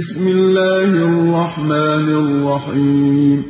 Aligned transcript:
بسم 0.00 0.28
الله 0.28 0.84
الرحمن 0.84 2.08
الرحيم. 2.22 3.44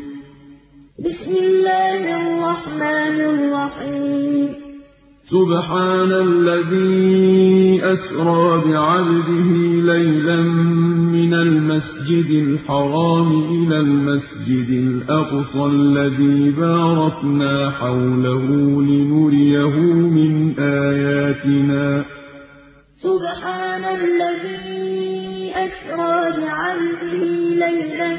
بسم 0.99 1.33
الله 1.45 2.03
الرحمن 2.23 3.17
الرحيم. 3.21 4.49
سبحان 5.31 6.13
الذي 6.13 7.81
أسرى 7.85 8.63
بعبده 8.67 9.51
ليلا 9.93 10.41
من 11.17 11.35
المسجد 11.35 12.31
الحرام 12.31 13.31
إلى 13.51 13.77
المسجد 13.81 14.69
الأقصى 14.71 15.65
الذي 15.65 16.51
باركنا 16.51 17.71
حوله 17.71 18.47
لنريه 18.83 19.77
من 20.17 20.55
آياتنا. 20.59 22.05
سبحان 23.03 23.85
الذي 23.85 25.22
أسرى 25.53 26.41
بعبده 26.41 27.25
ليلا 27.67 28.17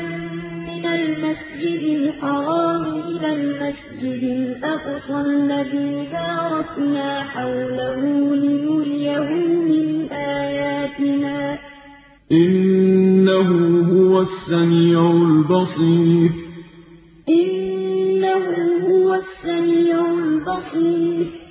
من 0.67 0.85
المسجد 0.85 1.83
الحرام 1.83 2.83
إلى 2.83 3.33
المسجد 3.33 4.23
الأقصى 4.23 5.21
الذي 5.21 6.07
باركنا 6.11 7.21
حوله 7.21 7.99
لنريه 8.35 9.29
من 9.69 10.11
آياتنا. 10.11 11.57
إنه 12.31 13.49
هو 13.91 14.21
السميع 14.21 15.11
البصير. 15.11 16.31
إنه 17.29 18.45
هو 18.87 19.13
السميع 19.13 20.05
البصير. 20.13 21.42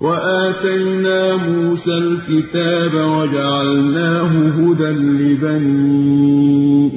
وآتينا 0.00 1.36
موسى 1.36 1.90
الكتاب 1.90 2.94
وجعلناه 2.94 4.32
هدى 4.48 4.90
لبني 5.24 6.36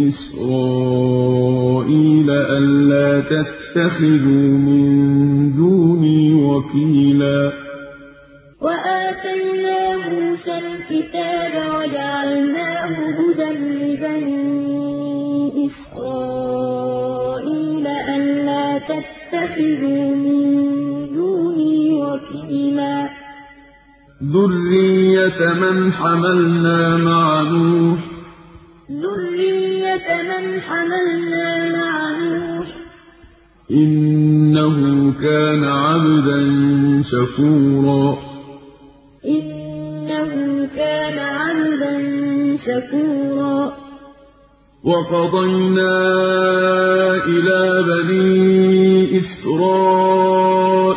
إسرائيل 0.09 1.19
ألا 2.29 3.19
تتخذوا 3.21 4.49
من 4.67 5.55
دوني 5.55 6.33
وكيلا. 6.33 7.51
وآتينا 8.61 9.97
موسى 9.97 10.57
الكتاب 10.57 11.53
وجعلناه 11.75 12.95
هدى 13.19 13.49
لبني 13.83 14.59
إسرائيل 15.65 17.19
ألا 17.87 18.67
تتخذوا 18.77 20.15
من 20.15 20.58
وكيلا 22.49 23.09
ذرية 24.23 25.53
من 25.53 25.93
حملنا 25.93 26.97
مع 26.97 27.41
نوح 27.41 27.99
ذرية 28.91 30.07
من 30.29 30.61
حملنا 30.61 31.77
مع 31.77 32.17
نوح 32.17 32.67
إنه 33.71 35.13
كان 35.21 35.63
عبدا 35.63 36.39
شكورا 37.11 38.17
إنه 39.25 40.67
كان 40.75 41.19
عبدا 41.19 41.93
شكورا 42.57 43.73
وقضينا 44.83 45.97
إلى 47.25 47.83
بني 47.87 49.19
إسرائيل 49.19 50.68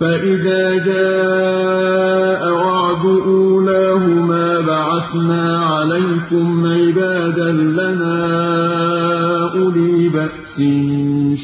فإذا 0.00 0.78
جاء 0.84 2.52
وعد 2.52 3.04
أولاهما 3.06 4.60
بعثنا 4.60 5.58
عليكم 5.64 6.66
عبادا 6.66 7.52
لنا 7.52 8.18
أولي 9.54 10.08
بأس 10.08 10.56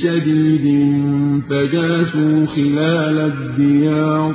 شديد 0.02 0.66
فجاسوا 1.50 2.46
خلال 2.46 3.18
الديار 3.32 4.34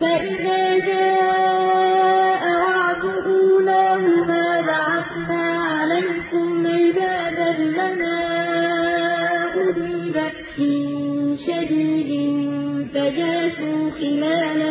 فإذا 0.00 0.61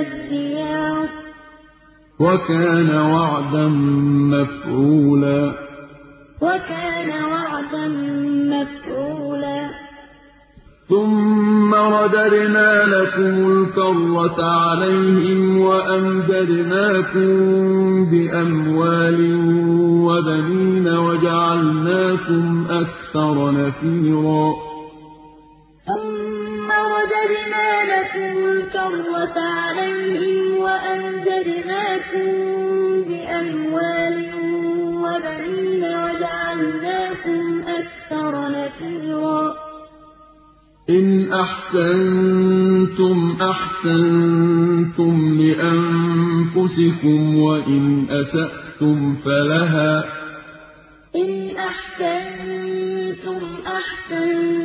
الديار 0.01 1.07
وكان 2.19 2.95
وعدا 2.95 3.67
مفعولا. 4.33 5.53
وكان 6.41 7.09
وعدا 7.23 7.87
مفعولا. 8.53 9.69
ثم 10.89 11.73
رددنا 11.73 12.85
لكم 12.85 13.51
الكرة 13.51 14.43
عليهم 14.43 15.59
وأمددناكم 15.59 17.31
بأموال 18.11 19.19
وبنين 20.07 20.87
وجعلناكم 20.87 22.65
أكثر 22.69 23.51
نفيرا. 23.51 24.70
رددنا 27.21 27.69
لكم 27.93 28.33
الكرة 28.37 29.37
عليهم 29.39 30.57
وأمددناكم 30.57 32.27
بأموال 33.07 34.15
وبنين 35.03 35.83
وجعلناكم 35.83 37.43
أكثر 37.67 38.33
نفيرا. 38.51 39.41
إن 40.89 41.33
أحسنتم 41.33 43.17
أحسنتم 43.41 45.15
لأنفسكم 45.41 47.19
وإن 47.37 47.83
أسأتم 48.09 49.15
فلها. 49.15 50.05
إن 51.15 51.31
أحسنتم 51.57 53.41
أحسنتم 53.67 54.60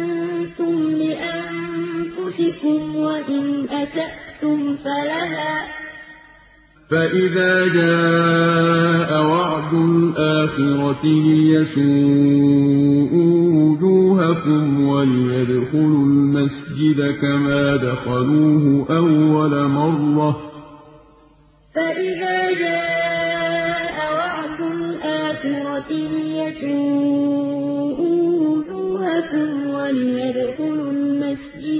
لأنفسكم 2.39 2.97
وإن 2.97 3.69
أسأتم 3.69 4.77
فلها. 4.77 5.67
فإذا 6.91 7.67
جاء 7.67 9.23
وعد 9.27 9.75
الآخرة 9.75 11.05
ليسوءوا 11.05 12.17
وجوهكم 13.63 14.89
وليدخلوا 14.89 16.05
المسجد 16.05 17.15
كما 17.21 17.77
دخلوه 17.77 18.87
أول 18.91 19.69
مرة. 19.69 20.41
فإذا 21.75 22.53
جاء 22.59 22.86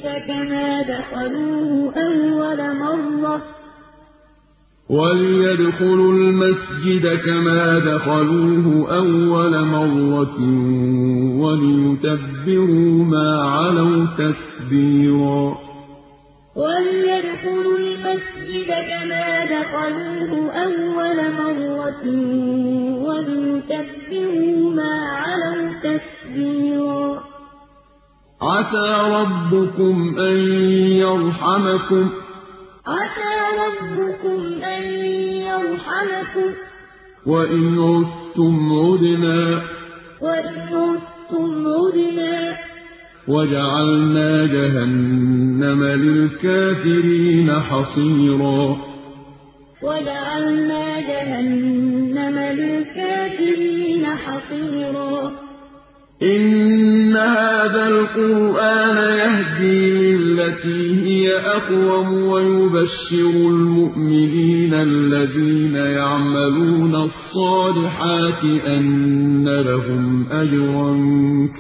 كما 0.07 0.83
دخلوه 0.83 1.95
أول 1.97 2.61
مرة. 2.77 3.43
وليدخلوا 4.91 6.13
المسجد 6.13 7.21
كما 7.27 7.79
دخلوه 7.79 8.97
أول 8.97 9.65
مرة 9.65 10.39
وليتبروا 11.43 13.05
ما 13.05 13.43
علوا 13.43 14.07
تتبيرا. 14.19 15.59
وليدخلوا 16.57 17.79
المسجد 17.79 18.71
كما 18.91 19.45
دخلوه 19.45 20.53
أول 20.53 21.19
مرة 21.33 22.05
وليتبروا 23.07 24.71
ما 24.71 24.95
علوا 25.11 25.73
تتبيرا. 25.83 27.26
عسى 28.43 28.99
ربكم 29.11 30.21
أن 30.21 30.37
يرحمكم. 30.93 32.11
عسى 32.87 33.37
ربكم 33.67 34.65
أن 34.65 34.83
يرحمكم. 35.23 36.51
وإن 37.27 37.79
عدتم 37.79 38.73
عدنا. 38.73 39.63
وإن 40.23 40.59
عدتم 40.73 41.67
عدنا. 41.67 42.57
وجعلنا 43.29 44.47
جهنم 44.47 45.85
للكافرين 45.85 47.61
حصيرا. 47.61 48.77
وجعلنا 49.83 51.01
جهنم 51.01 52.39
للكافرين 52.39 54.07
حصيرا. 54.07 55.46
إن 56.23 57.17
هذا 57.17 57.89
القرآن 57.89 58.97
يهدي 58.97 59.91
للتي 59.91 61.05
هي 61.07 61.37
أقوم 61.37 62.13
ويبشر 62.13 63.31
المؤمنين 63.31 64.75
الذين 64.75 65.75
يعملون 65.75 66.95
الصالحات 66.95 68.45
أن 68.67 69.49
لهم 69.49 70.27
أجرا 70.33 70.91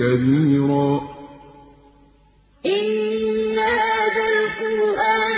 كبيرا 0.01 1.01
إن 2.67 3.59
هذا 3.59 4.25
القرآن 4.37 5.36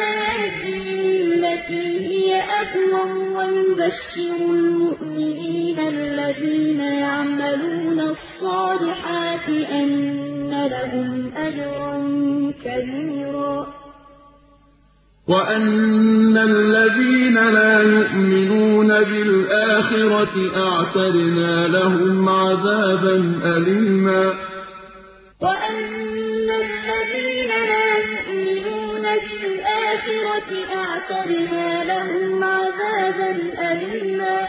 أقوم 2.39 3.37
ويبشر 3.37 4.37
المؤمنين 4.51 5.79
الذين 5.79 6.81
يعملون 6.81 8.01
الصالحات 8.01 9.49
أن 9.49 10.69
لهم 10.71 11.31
أجرا 11.37 11.95
كبيرا. 12.65 13.67
وأن 15.29 16.37
الذين 16.37 17.35
لا 17.35 17.83
يؤمنون 17.83 18.89
بالآخرة 18.89 20.35
أعتدنا 20.57 21.69
لهم 21.69 22.29
عذابا 22.29 23.41
أليما. 23.45 24.48
أعتدنا 30.75 31.85
لهم 31.85 32.45
عذابا 32.45 33.31
أليما. 33.73 34.49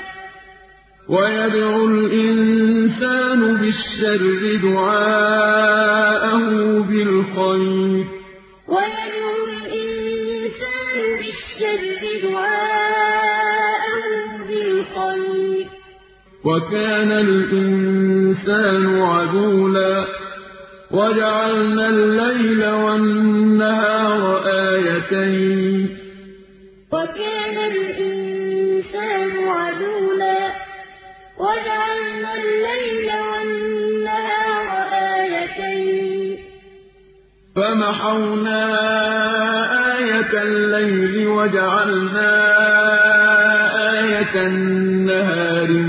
ويدعو 1.09 1.88
الإنسان 1.88 3.57
بالشر 3.57 4.56
دعاءه 4.63 6.45
بالخير. 6.79 8.06
ويدعو 8.67 9.35
الإنسان 9.47 10.97
بالشر 11.17 11.81
دعاءه 12.29 14.03
بالخير. 14.47 15.65
وكان 16.44 17.11
الإنسان 17.11 19.01
عجولا. 19.01 20.29
وجعلنا 20.91 21.88
الليل 21.89 22.65
والنهار 22.65 24.44
آيتين. 24.45 25.97
وكان 26.91 27.57
الإنسان 27.71 29.31
عجولا. 29.47 30.51
وجعلنا 31.38 32.31
الليل 32.36 33.09
والنهار 33.31 34.68
آيتين. 34.91 36.38
فمحونا 37.56 38.62
آية 39.97 40.42
الليل 40.42 41.27
وجعلنا 41.27 42.31
آية 43.92 44.47
النهار 44.47 45.88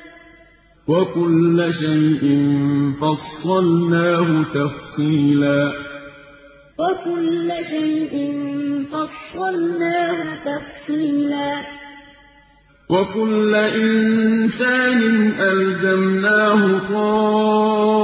وكل 0.87 1.73
شيء 1.79 2.49
فصلناه 3.01 4.43
تفصيلا. 4.43 5.73
وكل 6.79 7.51
شيء 7.69 8.15
فصلناه 8.91 10.35
تفصيلا. 10.45 11.61
وكل 12.89 13.55
إنسان 13.55 15.31
ألزمناه 15.39 16.79
طائره 16.93 18.03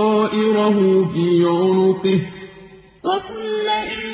في 1.13 1.45
عنقه. 1.45 2.21
وكل 3.03 3.67
إنسان 3.67 4.06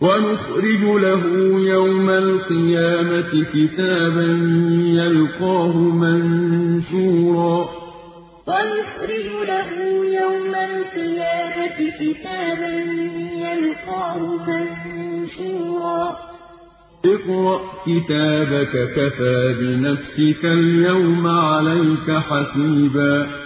ونخرج 0.00 0.82
له 0.82 1.22
يوم 1.60 2.10
القيامة 2.10 3.44
كتابا 3.54 4.28
يلقاه 5.00 5.76
منشورا. 5.76 7.68
ونخرج 8.46 9.28
له 9.48 9.70
يوم 10.20 10.54
القيامة 10.54 11.78
كتابا 12.00 12.74
يلقاه 13.46 14.20
منشورا. 14.48 16.16
اقرأ 17.04 17.60
كتابك 17.86 18.74
كفى 18.96 19.54
بنفسك 19.60 20.44
اليوم 20.44 21.26
عليك 21.26 22.10
حسيبا. 22.10 23.45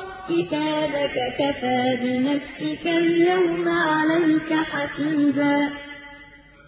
اقرأ 0.00 0.20
كتابك 0.28 1.16
كفى 1.38 1.98
بنفسك 2.02 2.86
اليوم 2.86 3.68
عليك 3.68 4.52
حسيبا. 4.52 5.70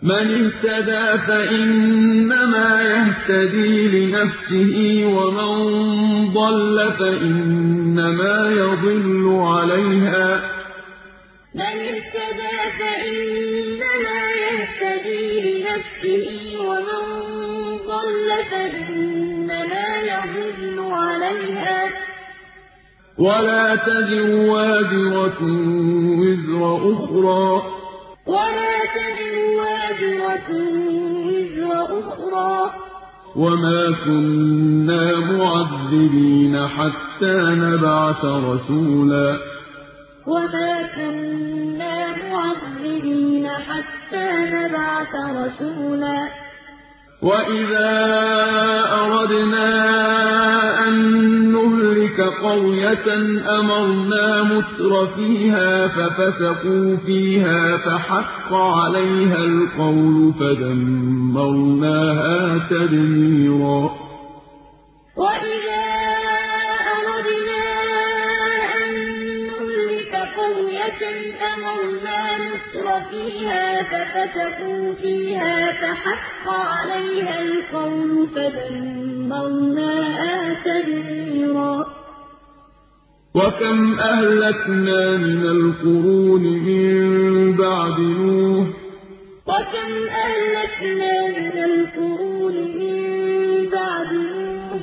من 0.02 0.44
اهتدى 0.44 1.26
فإنما 1.26 2.82
يهتدي 2.82 3.88
لنفسه 3.88 5.04
ومن 5.06 5.54
ضل 6.32 6.92
فإنما 6.98 8.50
يضل 8.50 9.40
عليها. 9.42 10.50
من 11.54 11.60
اهتدى 11.60 12.58
فإنما 12.78 14.20
يهتدي 14.46 15.40
لنفسه 15.40 16.56
ومن 16.60 17.04
ضل 17.86 18.44
فإنما 18.50 19.96
يضل 20.02 20.92
عليها. 20.92 22.11
ولا 23.18 23.76
تزر 23.76 24.30
وازرة 24.50 25.42
وزر 26.20 26.76
أخرى. 26.76 27.62
ولا 28.26 28.74
تزر 28.94 29.34
وازرة 29.60 30.48
وزر 31.26 31.70
أخرى. 32.00 32.70
وما 33.36 33.96
كنا 34.04 35.04
معذبين 35.16 36.68
حتى 36.68 37.36
نبعث 37.36 38.24
رسولا. 38.24 39.36
وما 40.26 40.82
كنا 40.96 42.16
معذبين 42.30 43.48
حتى 43.48 44.28
نبعث 44.52 45.14
رسولا. 45.14 46.28
وإذا 47.22 47.90
أردنا 48.92 49.68
أن 50.88 50.94
نهلك 51.52 51.91
قرية 52.22 53.06
أمرنا 53.60 54.42
متر 54.42 55.06
فيها 55.16 55.88
ففسقوا 55.88 56.96
فيها 56.96 57.76
فحق 57.76 58.52
عليها 58.52 59.44
القول 59.44 60.34
فدمرناها 60.40 61.88
تدميرا. 62.70 63.82
وإذا 65.16 65.84
أردنا 66.92 67.64
أن 68.78 68.92
نهلك 69.46 70.14
قرية 70.36 71.02
أمرنا 71.54 72.20
متر 72.38 72.86
فيها 73.10 73.66
ففسقوا 73.82 74.84
فيها 75.02 75.56
فحق 75.72 76.44
عليها 76.48 77.36
القول 77.40 78.10
فدمرناها 78.34 79.92
تدميرا. 80.64 82.01
وكم 83.34 83.94
أهلكنا 84.00 85.16
من 85.16 85.42
القرون 85.42 86.42
من 86.42 87.56
بعد 87.56 88.00
نوح 88.00 88.66
وكم 89.46 89.92
أهلكنا 90.24 91.12
من 91.38 91.56
القرون 91.64 92.54
من 92.54 92.96
بعد 93.72 94.12
نوح 94.12 94.82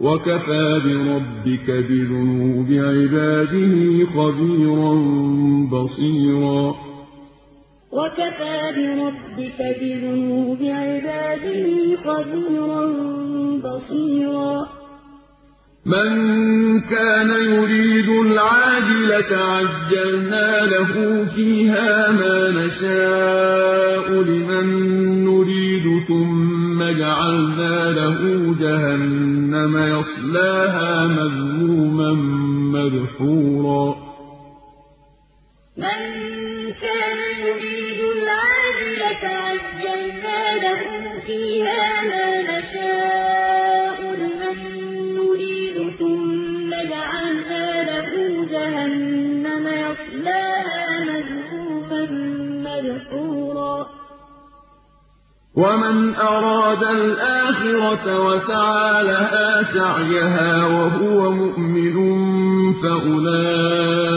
وكفى 0.00 0.80
بربك 0.84 1.70
بذنوب 1.70 2.66
عباده 2.70 4.06
خبيرا 4.14 4.92
بصيرا 5.72 6.74
وكفى 7.92 8.60
بربك 8.76 9.58
بذنوب 9.80 10.58
عباده 10.62 11.96
خبيرا 12.04 12.86
بصيرا 13.64 14.79
من 15.86 16.80
كان 16.80 17.30
يريد 17.30 18.08
العاجلة 18.08 19.36
عجلنا 19.36 20.66
له 20.66 21.24
فيها 21.34 22.10
ما 22.10 22.50
نشاء 22.50 24.10
لمن 24.10 24.66
نريد 25.24 26.04
ثم 26.08 26.82
جعلنا 26.82 27.92
له 27.92 28.20
جهنم 28.60 29.98
يصلاها 29.98 31.06
مذموما 31.06 32.12
مدحورا. 32.76 33.96
من 35.76 36.00
كان 36.82 37.18
يريد 37.46 38.00
العاجلة 38.16 39.28
عجلنا 39.28 40.40
له 40.62 40.80
فيها 41.26 42.02
ما 42.02 42.42
نشاء 42.42 43.29
ومن 55.56 56.14
أراد 56.14 56.82
الآخرة 56.82 58.20
وسعى 58.26 59.02
لها 59.02 59.62
سعيها 59.74 60.66
وهو 60.66 61.30
مؤمن 61.30 61.96
فأولئك 62.82 64.10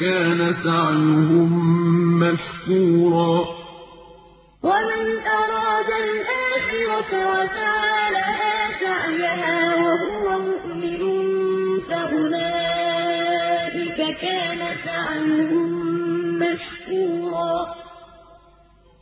كان 0.00 0.54
سعيهم 0.64 1.50
مشكورا. 2.18 3.44
ومن 4.62 5.04
أراد 5.40 5.90
الآخرة 6.06 7.10
وسعى 7.32 8.10
لها 8.12 8.56
سعيها 8.80 9.58
وهو 9.74 10.26
مؤمن 10.38 11.00
فأولئك 11.88 13.18
كان 14.20 14.60
سعيهم 14.84 15.70
مشكورا. 16.38 17.85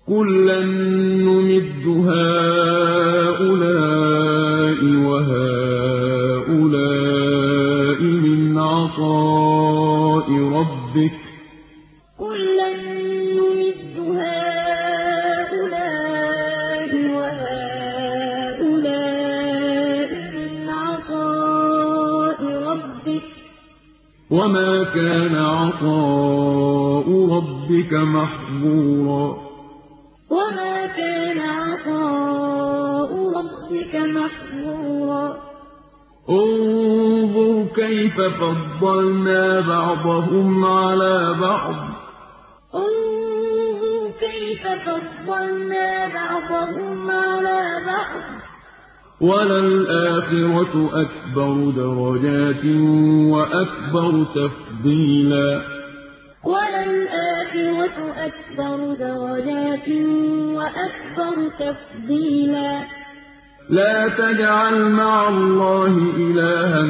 كلا 0.08 0.60
نمد 0.64 1.86
هؤلاء 1.86 2.53
وَلَلْآخِرَةُ 49.24 50.74
أَكْبَرُ 51.02 51.54
دَرَجَاتٍ 51.80 52.64
وَأَكْبَرُ 53.34 54.24
تَفْضِيلًا. 54.34 55.62
وَلَلْآخِرَةُ 56.44 57.96
أَكْبَرُ 58.28 58.78
دَرَجَاتٍ 59.04 59.88
وَأَكْبَرُ 60.58 61.36
تَفْضِيلًا. 61.60 62.70
لا 63.70 64.08
تجعل 64.08 64.76
مع 64.84 65.28
الله 65.28 65.94
إلها 66.16 66.84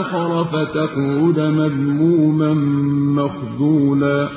آخر 0.00 0.44
فتقعد 0.44 1.38
مذموما 1.40 2.54
مخذولا. 3.22 4.28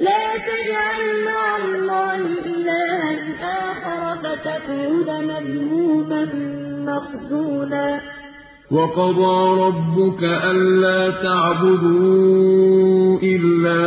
لا 0.00 0.26
تجعل 0.50 1.04
مع 1.30 1.56
الله 1.64 2.20
إلها 2.52 3.12
آخر 3.42 4.02
فتقعد 4.22 5.08
مذموما 5.24 6.59
مخذولا 6.86 8.00
وقضى 8.70 9.60
ربك 9.66 10.22
ألا 10.22 11.10
تعبدوا 11.10 13.18
إلا 13.22 13.82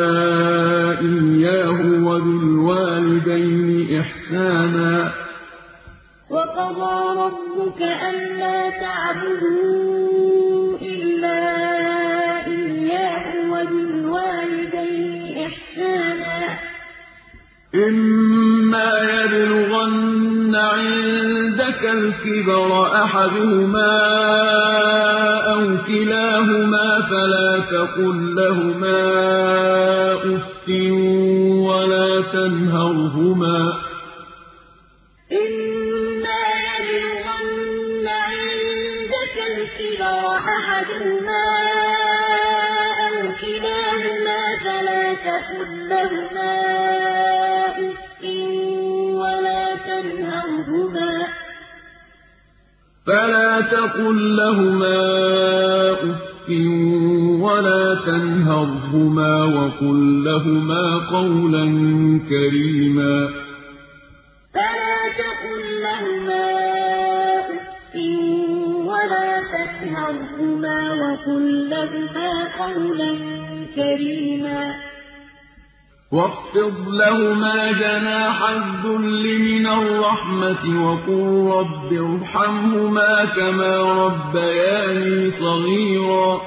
إياه 0.99 1.81
وبالوالدين 2.07 3.99
إحسانا. 3.99 5.11
وقضى 6.29 7.19
ربك 7.19 7.81
ألا 7.81 8.69
تعبدوا 8.69 10.77
إلا 10.81 11.39
إياه 12.47 13.51
وبالوالدين 13.51 15.45
إحسانا. 15.47 16.57
إما 17.75 18.89
يبلغن 18.99 20.55
عندك 20.55 20.92
الكبر 21.85 22.95
أحدهما 23.03 23.99
أو 25.53 25.61
كلاهما 25.87 27.01
فلا 27.09 27.59
تقل 27.59 28.35
لهما 28.35 29.01
أف 30.13 30.69
ولا 31.67 32.21
تنهرهما 32.21 33.82
فلا 53.13 53.61
تقل 53.61 54.35
لهما 54.35 54.97
أف 55.91 56.49
ولا 57.41 57.95
تنهرهما 58.05 59.43
وقل 59.43 60.23
لهما 60.23 60.97
قولا 61.11 61.65
كريما. 62.29 63.29
فلا 64.53 64.97
تقل 65.21 65.81
لهما 65.81 66.45
أف 67.39 67.95
ولا 68.89 69.29
تنهرهما 69.53 70.93
وقل 70.93 71.69
لهما 71.69 72.29
قولا 72.59 73.17
كريما. 73.75 74.92
واخفض 76.13 76.87
لهما 76.87 77.71
جناح 77.71 78.49
الذل 78.49 79.39
من 79.39 79.67
الرحمة 79.67 80.85
وقل 80.85 81.51
رب 81.57 81.93
ارحمهما 81.93 83.25
كما 83.25 83.77
ربياني 84.05 85.31
صغيرا. 85.31 86.41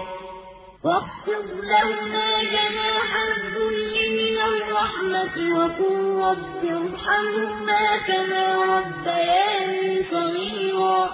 واخفض 0.84 1.46
لهما 1.72 2.28
جناح 2.42 3.10
الذل 3.28 3.94
من 4.20 4.36
الرحمة 4.52 5.36
وقل 5.58 5.96
رب 6.28 6.62
ارحمهما 6.64 7.96
كما 8.06 8.44
ربياني 8.76 10.02
صغيرا. 10.10 11.10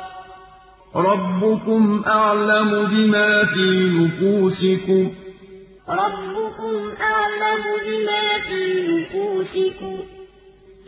ربكم 0.96 2.04
أعلم 2.06 2.86
بما 2.86 3.44
في 3.44 3.90
نفوسكم. 3.98 5.21
ربكم 5.88 6.90
أعلم 7.00 7.62
بما 7.86 8.38
في 8.48 8.62
نفوسكم 8.88 9.96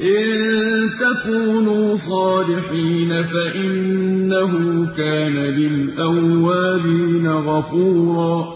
إن 0.01 0.91
تكونوا 1.01 1.99
صالحين 1.99 3.11
فإنه 3.27 4.53
كان 4.97 5.35
للأوابين 5.35 7.29
غفورا 7.29 8.55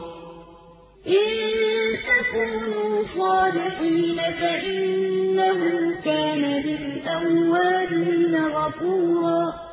إن 1.07 1.29
تكونوا 2.09 3.03
صالحين 3.19 4.17
فإنه 4.41 5.61
كان 6.05 6.63
للأوابين 6.65 8.35
غفورا 8.45 9.68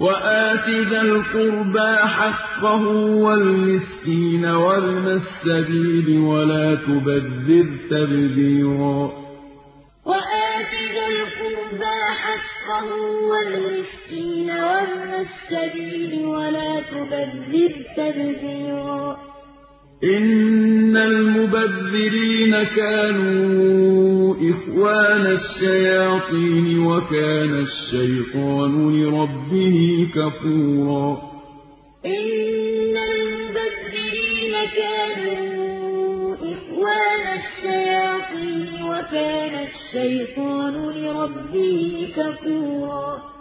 وآت 0.00 0.68
ذا 0.90 1.00
القربى 1.00 1.96
حقه 1.96 2.86
والمسكين 3.26 4.44
وابن 4.44 5.06
السبيل 5.08 6.18
ولا 6.18 6.74
تبذر 6.74 7.66
تبذيرا. 7.90 9.12
وآت 10.06 10.74
ذا 10.94 11.06
القربى 11.06 11.96
حقه 12.24 12.88
والمسكين 13.30 14.50
وابن 14.50 15.26
السبيل 15.26 16.26
ولا 16.26 16.80
تبذر 16.80 17.72
تبذيرا. 17.96 19.23
إن 20.02 20.96
المبذرين 20.96 22.62
كانوا 22.62 24.34
إخوان 24.34 25.26
الشياطين 25.26 26.78
وكان 26.86 27.66
الشيطان 27.66 28.72
لربه 29.02 30.08
كفورا 30.14 31.22
إن 32.06 32.96
المبذرين 32.96 34.54
كانوا 34.76 36.34
إخوان 36.34 37.24
الشياطين 37.38 38.84
وكان 38.84 39.66
الشيطان 39.68 40.74
لربه 40.74 42.08
كفورا 42.16 43.33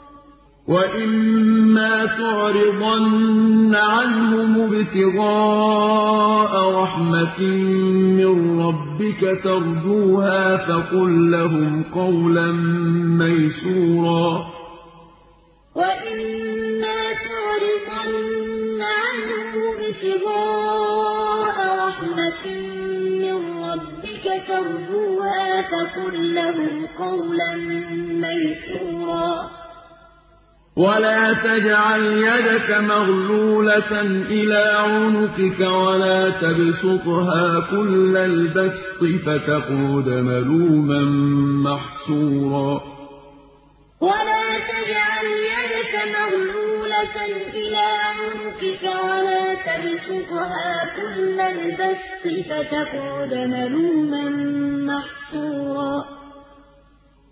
وَإِمَّا 0.67 2.05
تُعْرِضَنَّ 2.05 3.75
عَنْهُمُ 3.75 4.61
ابْتِغَاءَ 4.73 6.53
رَحْمَةٍ 6.83 7.39
مِّن 8.19 8.59
رَّبِّكَ 8.59 9.41
تَرْجُوهَا 9.43 10.57
فَقُل 10.57 11.31
لَّهُمْ 11.31 11.83
قَوْلًا 11.95 12.51
مَّيْسُورًا 13.21 14.29
وَإِمَّا 15.75 16.99
تُعْرِضَنَّ 17.27 18.81
عَنْهُمُ 19.03 19.53
ابْتِغَاءَ 19.79 21.57
رَحْمَةٍ 21.87 22.43
مِّن 23.23 23.37
رَّبِّكَ 23.67 24.25
تَرْجُوهَا 24.47 25.45
فَقُل 25.71 26.13
لَّهُمْ 26.35 26.73
قَوْلًا 26.99 27.51
مَّيْسُورًا 28.25 29.62
ولا 30.75 31.33
تجعل 31.33 32.01
يدك 32.01 32.69
مغلولة 32.71 34.01
إلى 34.01 34.63
عنقك 34.77 35.59
ولا 35.59 36.29
تبسطها 36.29 37.59
كل 37.71 38.17
البسط 38.17 39.01
فتقعد 39.25 40.07
ملوما 40.09 41.01
محسورا 41.69 42.81
ولا 44.01 44.45
تجعل 44.71 45.25
يدك 45.53 45.93
مغلولة 46.17 47.15
إلى 47.53 47.85
عنقك 48.09 48.83
ولا 48.83 49.53
تبسطها 49.53 50.85
كل 50.95 51.39
البسط 51.39 52.49
فتقعد 52.49 53.33
ملوما 53.33 54.29
محسورا 54.93 56.22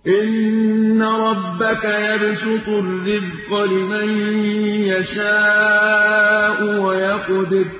إِنَّ 0.07 1.01
رَبَّكَ 1.01 1.83
يَبْسُطُ 1.83 2.67
الرِّزْقَ 2.67 3.49
لِمَن 3.53 4.09
يَشَاءُ 4.93 6.57
وَيَقْدِرُ 6.81 7.63
ۚ 7.65 7.75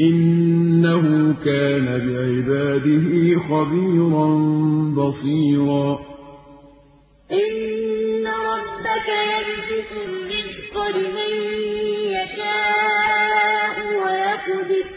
إِنَّهُ 0.00 1.34
كَانَ 1.44 1.86
بِعِبَادِهِ 2.06 3.12
خَبِيرًا 3.50 4.28
بَصِيرًا 4.98 5.98
إِنَّ 7.32 8.24
رَبَّكَ 8.52 9.08
يَبْسُطُ 9.34 9.90
الرِّزْقَ 10.06 10.74
لِمَن 10.96 11.32
يَشَاءُ 12.16 13.76
وَيَقْدِرُ 14.04 14.84
ۚ 14.90 14.92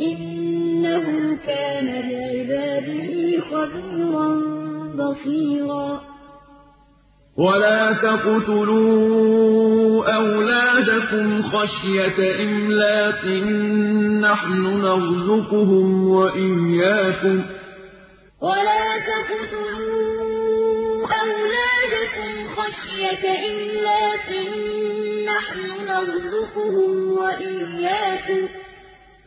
إِنَّهُ 0.00 1.04
كَانَ 1.46 1.86
بِعِبَادِهِ 2.08 3.40
خَبِيرًا 3.50 4.51
بصيرا. 4.96 6.00
ولا 7.36 7.92
تقتلوا 7.92 8.54
أولادكم 10.14 11.42
خشية 11.42 12.42
إملاق. 12.42 13.26
نحن 14.30 14.62
نرزقهم 14.62 16.08
وإياكم. 16.08 17.42
ولا 18.42 18.98
تقتلوا 18.98 20.12
أولادكم 21.06 22.54
خشية 22.56 23.28
إملاق. 23.50 24.28
نحن 25.26 25.60
نرزقهم 25.88 27.12
وإياكم. 27.12 28.48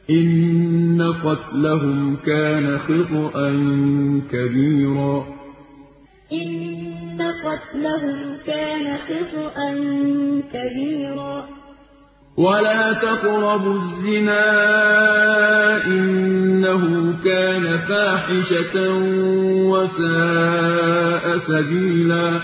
إن 0.10 1.13
قتلهم 1.23 2.15
كان 2.25 2.80
خطأ 2.80 3.49
كبيرا. 4.32 5.34
إن 6.33 7.21
قتلهم 7.45 8.38
كان 8.47 8.97
خطأ 8.97 9.55
كبيرا. 10.53 11.47
ولا 12.38 12.93
تقربوا 12.93 13.73
الزنا 13.73 14.45
إنه 15.85 17.13
كان 17.25 17.79
فاحشة 17.88 18.75
وساء 19.71 21.38
سبيلا. 21.38 22.41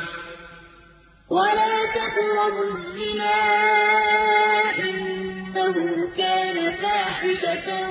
ولا 1.29 1.75
تقربوا 1.95 2.65
الزنا 2.77 3.39
إنه 4.79 5.75
كان 6.17 6.71
فاحشة 6.71 7.89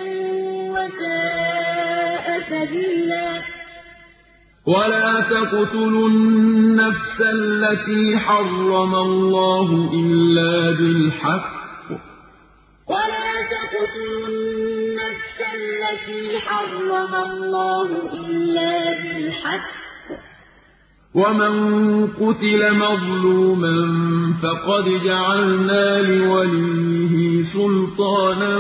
وساء 0.71 2.41
سبيلا. 2.51 3.50
ولا 4.71 5.21
تقتلوا 5.21 6.09
النفس 6.09 7.19
التي 7.21 8.19
حرم 8.19 8.95
الله 8.95 9.91
إلا 9.95 10.71
بالحق. 10.79 11.51
ولا 12.89 13.31
تقتلوا 13.55 14.27
النفس 14.29 15.39
التي 15.55 16.39
حرم 16.39 17.15
الله 17.15 17.89
إلا 18.13 18.73
بالحق. 19.03 19.90
ومن 21.15 22.07
قتل 22.07 22.75
مظلوما 22.75 23.77
فقد 24.43 24.85
جعلنا 25.05 26.03
لوليه 26.03 27.45
سلطانا 27.53 28.59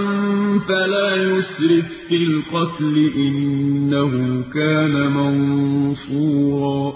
فلا 0.68 1.14
يسرف 1.16 1.84
في 2.08 2.16
القتل 2.16 3.12
إنه 3.16 4.44
كان 4.54 5.12
منصورا 5.12 6.94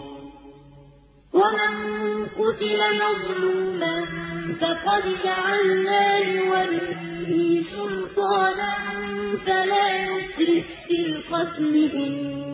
ومن 1.33 1.75
قتل 2.39 2.81
مظلوما 3.05 4.05
فقد 4.61 5.03
جعلنا 5.25 6.19
لوليه 6.35 7.63
سلطانا 7.63 8.75
فلا 9.47 9.87
يسرف 10.07 10.67
في 10.89 11.07
القتل 11.07 11.91
إنه 11.95 12.54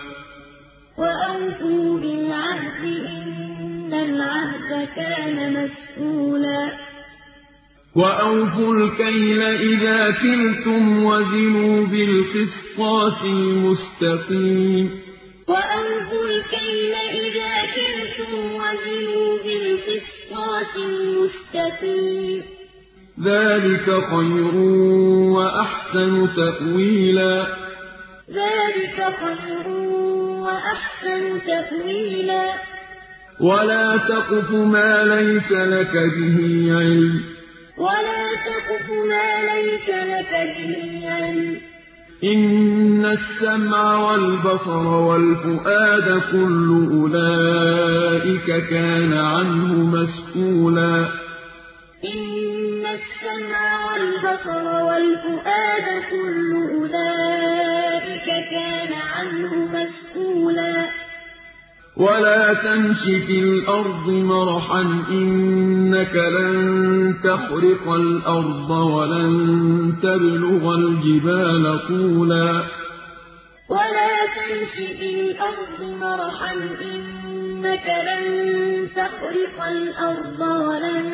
وأوفوا 1.01 1.99
بالعهد 1.99 2.83
إن 3.07 3.93
العهد 3.93 4.87
كان 4.95 5.53
مسؤولا. 5.53 6.71
وأوفوا 7.95 8.75
الكيل 8.75 9.41
إذا 9.41 10.11
كلتم 10.11 11.03
وزنوا 11.03 11.87
بالقسطاس 11.87 13.23
المستقيم. 13.23 14.99
وأوفوا 15.47 16.25
الكيل 16.25 16.93
إذا 16.93 17.53
كلتم 17.75 18.33
وزنوا 18.55 19.37
بالقسطاس 19.43 20.75
المستقيم. 20.75 22.43
ذلك 23.23 23.85
خير 23.85 24.55
وأحسن 25.35 26.27
تأويلا. 26.35 27.70
ذلك 28.35 29.13
خير 29.19 29.67
وأحسن 30.43 31.41
تأويلا. 31.47 32.53
ولا 33.39 33.97
تقف 33.97 34.51
ما 34.51 35.03
ليس 35.03 35.51
لك 35.51 35.93
به 35.93 36.67
علم. 36.77 37.23
ولا 37.77 38.27
تقف 38.45 38.89
ما 38.89 39.53
ليس 39.53 39.89
لك 39.89 40.57
به 40.57 41.09
علم. 41.11 41.57
إن 42.23 43.05
السمع 43.05 44.11
والبصر 44.11 44.87
والفؤاد 44.87 46.21
كل 46.31 46.87
أولئك 46.91 48.69
كان 48.69 49.13
عنه 49.13 49.73
مسؤولا. 49.73 51.05
إن 52.13 52.85
السمع 52.85 53.91
والبصر 53.91 54.85
والفؤاد 54.85 56.01
كل 56.11 56.53
أولئك 56.75 57.60
كان 58.25 58.93
عنه 58.93 59.51
مسؤولا. 59.55 60.85
ولا 61.97 62.53
تمش 62.53 63.03
في 63.03 63.39
الأرض 63.39 64.09
مرحا 64.09 64.81
إنك 65.09 66.15
لن 66.15 67.15
تخرق 67.23 67.93
الأرض 67.93 68.69
ولن 68.69 69.93
تبلغ 70.03 70.75
الجبال 70.75 71.79
طولا. 71.87 72.63
ولا 73.69 74.15
تمش 74.35 74.75
في 74.99 75.21
الأرض 75.21 75.99
مرحا 76.01 76.53
إنك 76.81 77.87
لن 78.07 78.25
تخرق 78.95 79.67
الأرض 79.67 80.41
ولن 80.41 81.05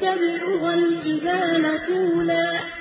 تبلغ 0.00 0.74
الجبال 0.74 1.78
طولا. 1.88 2.77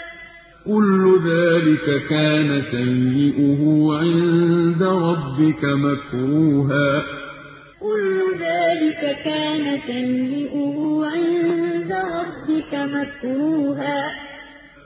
كل 0.67 1.19
ذلك 1.25 2.07
كان 2.09 2.61
سيئه 2.71 3.93
عند 3.93 4.83
ربك 4.83 5.63
مكروها. 5.63 7.03
كل 7.79 8.21
ذلك 8.39 9.17
كان 9.25 9.79
سيئه 9.87 11.05
عند 11.05 11.91
ربك 11.91 12.73
مكروها. 12.73 14.11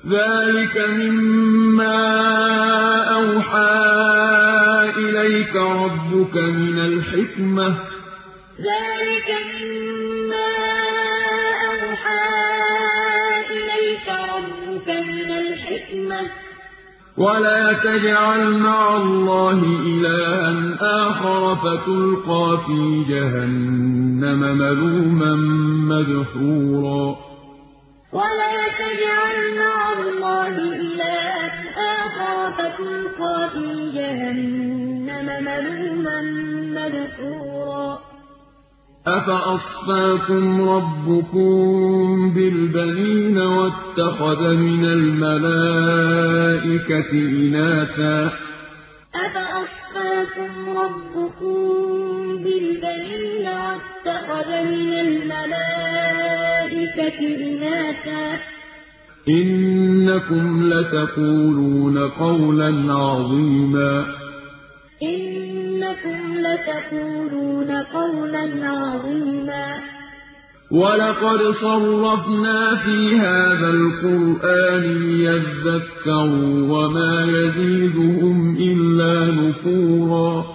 ذلك 0.10 0.89
مما 0.89 1.98
أوحى 3.04 3.91
إليك 4.98 5.56
ربك 5.56 6.36
من 6.36 6.80
الحكمة. 6.80 7.67
ذلك 8.60 9.30
مما 9.62 10.00
الحكمة 16.19 16.52
ولا 17.17 17.74
تجعل 17.74 18.52
مع 18.52 18.97
الله 18.97 19.63
إلها 19.86 20.76
آخر 20.82 21.56
فتلقى 21.56 22.58
في 22.67 23.04
جهنم 23.10 24.39
ملوما 24.58 25.36
مدحورا. 25.91 27.15
ولا 28.13 28.56
تجعل 28.80 29.60
مع 29.60 29.93
الله 29.93 30.58
إلها 30.58 31.47
آخر 31.78 32.52
فتلقى 32.52 33.50
في 33.54 33.91
جهنم 33.95 35.28
ملوما 35.45 36.21
مدحورا. 36.78 38.11
أفأصفاكم 39.07 40.69
ربكم 40.69 42.33
بالبنين 42.35 43.37
واتخذ 43.37 44.53
من 44.53 44.85
الملائكة 44.85 46.31
إناثا 47.11 48.31
أفأصفاكم 49.15 50.51
ربكم 50.77 51.57
بالبنين 52.43 53.45
واتخذ 53.47 54.49
من 54.63 54.93
الملائكة 54.93 56.39
إناثا 57.19 58.39
إنكم 59.29 60.45
لتقولون 60.73 61.97
قولا 61.97 62.93
عظيما 62.93 64.05
إنكم 65.91 66.38
لتقولون 66.38 67.71
قولا 67.71 68.69
عظيما. 68.69 69.80
ولقد 70.71 71.56
صرفنا 71.62 72.75
في 72.75 73.15
هذا 73.15 73.69
القرآن 73.69 74.84
ليذكروا 75.17 76.51
وما 76.71 77.25
يزيدهم 77.25 78.58
إلا 78.58 79.32
نفورا. 79.32 80.45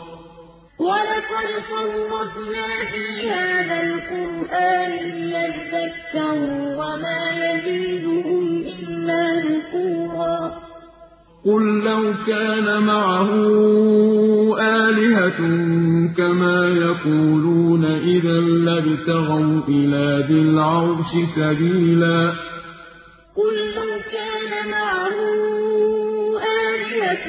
ولقد 0.79 1.49
صرفنا 1.71 2.69
في 2.93 3.31
هذا 3.31 3.77
القرآن 3.83 4.93
ليذكروا 5.15 6.75
وما 6.75 7.21
يزيدهم 7.45 8.65
إلا 8.79 9.43
نفورا. 9.45 10.66
قل 11.47 11.63
لو 11.85 12.15
كان 12.27 12.83
معه 12.83 13.31
آلهة 14.61 15.39
كما 16.17 16.69
يقولون 16.69 17.85
إذا 17.85 18.41
لابتغوا 18.41 19.61
إلى 19.69 20.25
ذي 20.29 20.41
العرش 20.41 21.11
سبيلا 21.37 22.33
قل 23.37 23.57
لو 23.77 23.91
كان 24.13 24.71
معه 24.71 25.17
آلهة 26.67 27.27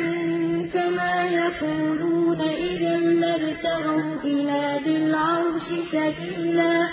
كما 0.74 1.24
يقولون 1.24 2.42
إذا 2.42 2.98
لابتغوا 2.98 4.22
إلى 4.24 4.80
ذي 4.86 4.98
العرش 4.98 5.68
سبيلا 5.92 6.88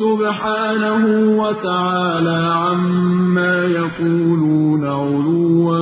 سبحانه 0.00 1.04
وتعالى 1.42 2.40
عما 2.64 3.64
يقولون 3.64 4.84
علوا 4.84 5.80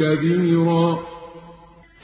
كبيرا. 0.00 0.98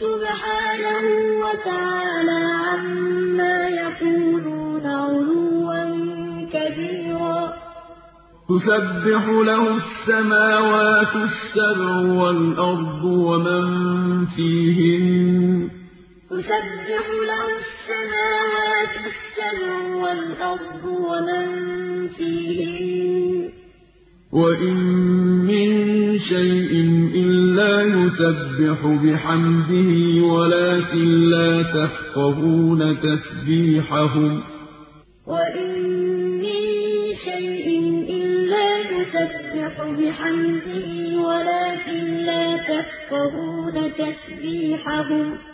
سبحانه 0.04 1.06
وتعالى 1.44 2.42
عما 2.66 3.56
يقولون 3.68 4.86
علوا 4.86 5.84
كبيرا. 6.54 7.40
تسبح 8.48 9.24
له 9.48 9.62
السماوات 9.76 11.14
السبع 11.28 11.90
والأرض 12.20 13.04
ومن 13.04 13.66
فيهن 14.26 15.83
تسبح 16.42 17.06
له 17.30 17.46
السماوات 17.62 18.94
السبع 19.10 19.94
والأرض 20.02 20.84
ومن 20.84 21.46
فيهن. 22.08 23.50
وإن 24.32 24.76
من 25.46 25.68
شيء 26.18 26.72
إلا 27.14 27.82
يسبح 27.82 28.78
بحمده 28.86 29.92
ولكن 30.26 31.30
لا 31.30 31.62
تفقهون 31.62 32.96
تسبيحهم. 33.00 34.42
وإن 35.26 35.70
من 36.44 36.60
شيء 37.24 37.68
إلا 38.08 38.78
يسبح 38.78 39.74
بحمده 39.82 40.88
ولكن 41.20 42.04
لا 42.26 42.56
تفقهون 42.56 43.92
تسبيحهم. 43.98 45.53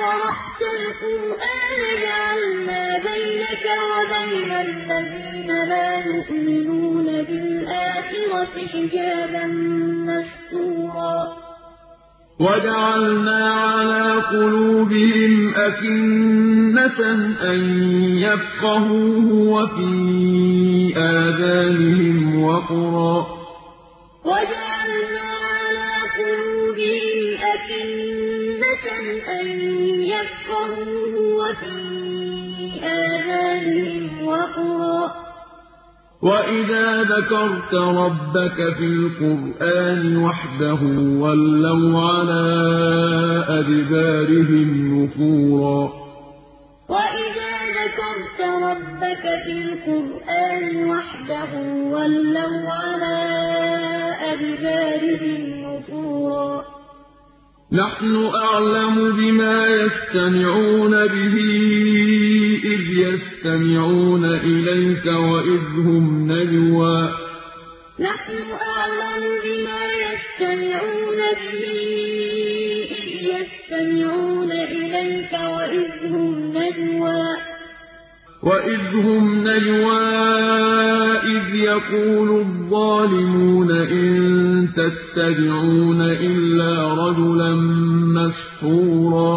قرأت 0.00 0.60
القرآن 0.76 1.80
جعلنا 2.02 2.98
بينك 2.98 3.64
وبين 3.90 4.50
الذين 4.52 5.50
لا 5.68 5.88
يؤمنون 6.06 7.04
بالآخرة 7.04 8.54
حجابا 8.72 9.46
مستورا. 10.08 11.18
وجعلنا 12.40 13.42
على 13.54 14.22
قلوبهم 14.30 15.54
أكنة 15.54 17.00
أن 17.52 17.60
يفقهوه 18.18 19.28
وفي 19.54 19.92
آذانهم 20.96 22.44
وقرا. 22.44 23.26
وجعلنا 24.24 25.26
على 25.54 25.90
قلوبهم 26.18 27.18
أكنة 27.54 28.23
أن 29.40 29.46
يفقهوه 30.00 31.14
وفي 31.34 31.74
آذانهم 32.84 34.28
وقرا. 34.28 35.24
وَإِذَا 36.22 37.02
ذَكَرْتَ 37.02 37.74
رَبَّكَ 37.74 38.74
فِي 38.76 38.84
الْقُرْآنِ 38.84 40.16
وَحْدَهُ 40.16 40.80
وَلَّوْا 41.20 42.00
عَلَىٰ 42.00 42.54
أَدْبَارِهِمْ 43.48 45.04
نُفُورًا. 45.04 45.92
وَإِذَا 46.88 47.54
ذَكَرْتَ 47.80 48.40
رَبَّكَ 48.40 49.24
فِي 49.44 49.52
الْقُرْآنِ 49.52 50.90
وَحْدَهُ 50.90 51.52
وَلَّوْا 51.92 52.70
عَلَىٰ 52.70 53.26
أَدْبَارِهِمْ 54.32 55.42
نُفُورًا. 55.64 56.73
نَّحْنُ 57.72 58.30
أَعْلَمُ 58.34 59.16
بِمَا 59.16 59.66
يَسْتَمِعُونَ 59.66 60.90
بِهِ 60.90 61.36
إِذْ 62.64 62.82
يَسْتَمِعُونَ 62.98 64.24
إِلَيْكَ 64.24 65.06
وَإِذْ 65.06 65.64
هُمْ 65.86 66.32
نَجْوَىٰ. 66.32 67.08
نَحْنُ 68.00 68.36
أَعْلَمُ 68.76 69.24
بِمَا 69.44 69.84
يَسْتَمِعُونَ 70.04 71.20
بِهِ 71.40 71.64
يَسْتَمِعُونَ 73.34 74.52
إِلَيْكَ 74.52 75.32
وَإِذْ 75.32 76.12
هُمْ 76.12 76.52
نَجْوَىٰ. 76.58 77.53
وَإِذْ 78.44 78.82
هُمْ 79.06 79.24
نَجْوَىٰ 79.48 80.34
إِذْ 81.36 81.54
يَقُولُ 81.54 82.28
الظَّالِمُونَ 82.40 83.70
إِن 83.70 84.14
تَتَّبِعُونَ 84.76 86.00
إِلَّا 86.00 86.74
رَجُلًا 87.04 87.54
مَّسْحُورًا 88.18 89.36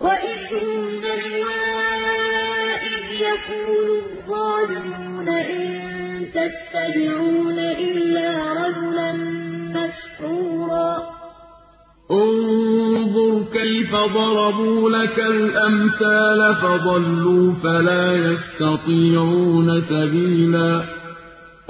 وَإِذْ 0.00 0.40
هُمْ 0.52 0.78
نَجْوَىٰ 1.06 1.68
إِذْ 2.92 3.04
يَقُولُ 3.28 3.88
الظَّالِمُونَ 4.02 5.28
إِن 5.28 5.66
تَتَّبِعُونَ 6.36 7.58
إِلَّا 7.58 8.30
رَجُلًا 8.62 9.12
مَّسْحُورًا 9.76 11.18
كَيْفَ 13.58 13.90
ضَرَبُوا 13.90 14.90
لَكَ 14.90 15.18
الْأَمْثَالَ 15.18 16.56
فَضَلُّوا 16.56 17.54
فَلَا 17.62 18.12
يَسْتَطِيعُونَ 18.12 19.82
سَبِيلًا. 19.88 20.84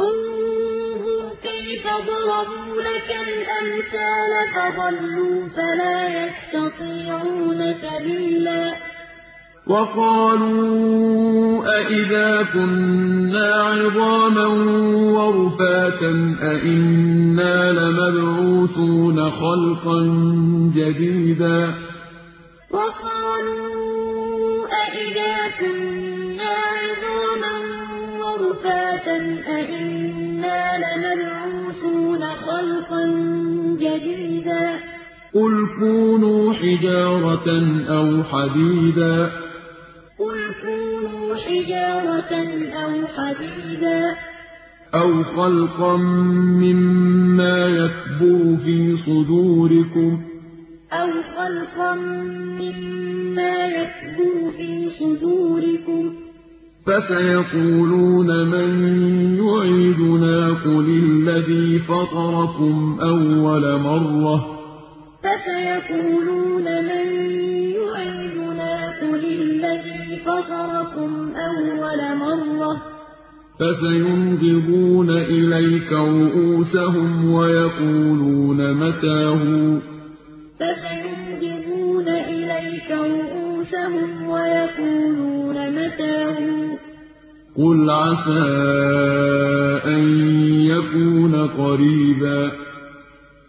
انظُرْ 0.00 1.22
كَيْفَ 1.42 1.84
ضَرَبُوا 1.86 2.82
لَكَ 2.82 3.10
الْأَمْثَالَ 3.28 4.32
فَضَلُّوا 4.54 5.48
فَلَا 5.56 5.98
يَسْتَطِيعُونَ 6.08 7.74
سَبِيلًا. 7.82 8.97
وَقَالُوا 9.68 11.64
أَإِذَا 11.78 12.42
كُنَّا 12.52 13.54
عِظَامًا 13.54 14.46
وَرُفَاتًا 15.16 16.36
أَإِنَّا 16.42 17.72
لَمَبْعُوثُونَ 17.72 19.30
خَلْقًا 19.30 20.00
جَدِيدًا 20.76 21.74
وَقَالُوا 22.70 23.78
أَإِذَا 24.84 25.34
كُنَّا 25.60 26.54
عِظَامًا 26.78 27.54
وَرُفَاتًا 28.22 29.18
أَإِنَّا 29.58 30.60
لَمَبْعُوثُونَ 30.84 32.22
خَلْقًا 32.46 33.04
جَدِيدًا 33.84 34.66
قُلْ 35.34 35.54
كُونُوا 35.80 36.52
حِجَارَةً 36.52 37.48
أَوْ 37.88 38.08
حَدِيدًا 38.30 39.47
حِجَارَةً 41.88 42.48
أَوْ 42.72 43.06
حَدِيدًا. 43.06 44.16
أَوْ 44.94 45.24
خَلْقًا 45.24 45.96
مِّمَّا 45.96 47.66
يَكْبُرُ 47.66 48.56
فِي 48.64 48.96
صُدُورِكُمْ. 48.96 50.18
أَوْ 50.92 51.08
خَلْقًا 51.36 51.94
مِّمَّا 52.60 53.66
يَكْبُرُ 53.66 54.50
فِي 54.56 54.88
صُدُورِكُمْ. 54.90 56.12
فَسَيَقُولُونَ 56.86 58.46
مَن 58.46 58.70
يُعِيدُنَا 59.44 60.48
قُلِ 60.48 61.02
الَّذِي 61.04 61.78
فَطَرَكُمْ 61.78 62.98
أَوَّلَ 63.00 63.80
مَرَّةٍ 63.80 64.38
ۚ. 64.38 64.58
فَسَيَقُولُونَ 65.24 66.64
مَن 66.64 67.06
يُعِيدُنَا 67.74 68.37
فَطَرَكُمْ 70.38 71.32
أَوَّلَ 71.36 72.00
مَرَّةٍ 72.18 72.74
ۚ 72.76 72.80
فَسَيُنغِضُونَ 73.58 75.10
إِلَيْكَ 75.10 75.92
رُءُوسَهُمْ 75.92 77.32
وَيَقُولُونَ 77.32 78.72
مَتَىٰ 78.74 79.24
هُوَ 79.24 79.78
ۖ 79.78 79.82
فَسَيُنغِضُونَ 80.60 82.08
إِلَيْكَ 82.08 82.90
رُءُوسَهُمْ 82.90 84.28
وَيَقُولُونَ 84.28 85.56
مَتَىٰ 85.78 86.24
هُوَ 86.24 86.76
ۖ 86.76 86.78
قُلْ 87.58 87.90
عَسَىٰ 87.90 88.48
أَن 89.94 90.02
يَكُونَ 90.72 91.34
قَرِيبًا 91.48 92.42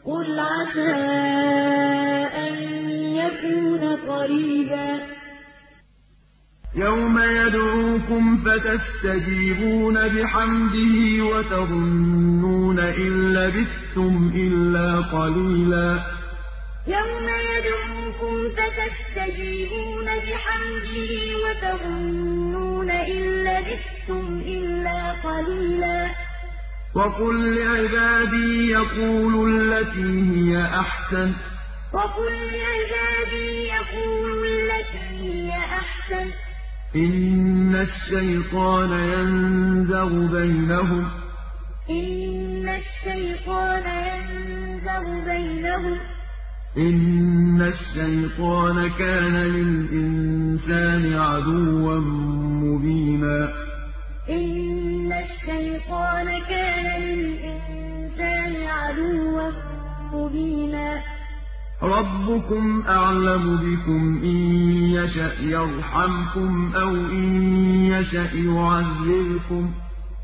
قُلْ 0.06 0.40
عَسَىٰ 0.40 0.96
أَن 2.46 2.54
يَكُونَ 3.22 3.84
قَرِيبًا 4.08 5.09
يَوْمَ 6.76 7.20
يَدْعُوكُمْ 7.20 8.38
فَتَسْتَجِيبُونَ 8.38 10.08
بِحَمْدِهِ 10.08 11.24
وَتَظُنُّونَ 11.26 12.80
إِن 12.80 13.34
لَّبِثْتُمْ 13.34 14.32
إِلَّا 14.36 15.00
قَلِيلًا. 15.02 16.04
يَوْمَ 16.88 17.30
يَدْعُوكُمْ 17.30 18.50
فَتَسْتَجِيبُونَ 18.50 20.06
بِحَمْدِهِ 20.06 21.36
وَتَظُنُّونَ 21.46 22.90
إِن 22.90 23.44
لَّبِثْتُمْ 23.44 24.42
إِلَّا 24.46 25.12
قَلِيلًا. 25.12 26.10
وَقُل 26.96 27.56
لِّعِبَادِي 27.56 28.70
يَقُولُوا 28.70 29.48
الَّتِي 29.48 30.10
هِيَ 30.32 30.66
أَحْسَنُ. 30.66 31.34
وَقُل 31.94 32.34
لِّعِبَادِي 32.34 33.68
يَقُولُوا 33.68 34.46
الَّتِي 34.46 34.98
هِيَ 34.98 35.52
أَحْسَنُ 35.58 36.32
ۚ. 36.32 36.49
إِنَّ 36.96 37.76
الشَّيْطَانَ 37.76 38.92
يَنزَغُ 38.92 40.10
بَيْنَهُمْ 40.32 41.06
ۚ 41.10 41.12
إِنَّ 41.90 42.70
الشَّيْطَانَ 42.70 43.86
يَنزَغُ 44.10 45.06
بَيْنَهُمْ 45.26 45.96
ۚ 45.98 46.02
إِنَّ 46.78 47.62
الشَّيْطَانَ 47.62 48.90
كَانَ 49.00 49.36
لِلْإِنسَانِ 49.36 51.14
عَدُوًّا 51.14 52.00
مُّبِينًا 52.64 53.54
إِنَّ 54.30 55.12
الشَّيْطَانَ 55.14 56.28
كَانَ 56.50 56.86
لِلْإِنسَانِ 57.02 58.54
عَدُوًّا 58.68 59.50
مُّبِينًا 60.14 61.19
رَّبُّكُمْ 61.84 62.84
أَعْلَمُ 62.88 63.58
بِكُمْ 63.58 64.20
ۖ 64.20 64.24
إِن 64.24 64.38
يَشَأْ 64.98 65.34
يَرْحَمْكُمْ 65.42 66.72
أَوْ 66.76 66.90
إِن 66.90 67.28
يَشَأْ 67.94 68.30
يُعَذِّبْكُمْ 68.34 69.72
ۚ 69.72 69.74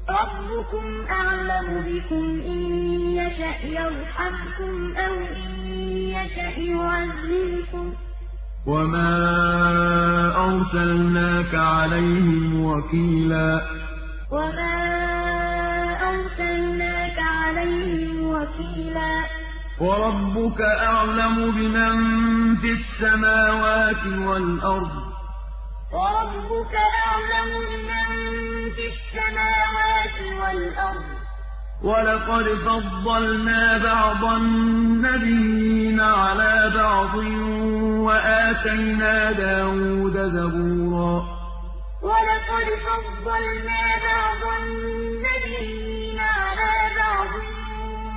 رَبُّكُمْ 0.10 0.86
أَعْلَمُ 1.10 1.68
بِكُمْ 1.88 2.24
ۖ 2.41 2.46
إِن 2.46 2.62
يَشَأْ 3.20 3.56
يَرْحَمْكُمْ 3.80 4.96
أَوْ 4.98 5.15
إِن 5.44 5.52
يَشَأْ 6.18 6.60
يُعَذِّبْكُمْ 6.60 7.91
ۚ 7.94 7.96
وَمَا 8.68 9.12
أَرْسَلْنَاكَ 10.48 11.56
عَلَيْهِمْ 11.56 12.65
وَكِيلًا 12.65 13.52
وَمَا 14.32 14.76
أَرْسَلْنَاكَ 16.10 17.20
عَلَيْهِمْ 17.20 18.24
وَكِيلًا 18.34 19.44
وَرَبُّكَ 19.81 20.61
أَعْلَمُ 20.61 21.51
بِمَن 21.51 21.95
فِي 22.61 22.71
السَّمَاوَاتِ 22.71 24.03
وَالْأَرْضِ 24.05 24.91
ۗ. 24.91 25.05
وَرَبُّكَ 25.95 26.73
أَعْلَمُ 27.07 27.49
بِمَن 27.69 28.07
فِي 28.75 28.85
السَّمَاوَاتِ 28.93 30.17
وَالْأَرْضِ 30.41 31.03
ۗ. 31.15 31.17
وَلَقَدْ 31.83 32.45
فَضَّلْنَا 32.67 33.77
بَعْضَ 33.77 34.23
النَّبِيِّينَ 34.23 35.99
عَلَىٰ 36.01 36.71
بَعْضٍ 36.75 37.15
وَآتَيْنَا 38.07 39.31
دَاوُودَ 39.31 40.17
زَبُورًا. 40.38 41.15
وَلَقَدْ 42.09 42.67
فَضَّلْنَا 42.88 43.81
بَعْضَ 44.07 44.41
النَّبِيِّينَ 44.61 46.19
عَلَىٰ 46.19 46.75
بَعْضٍ 46.99 47.55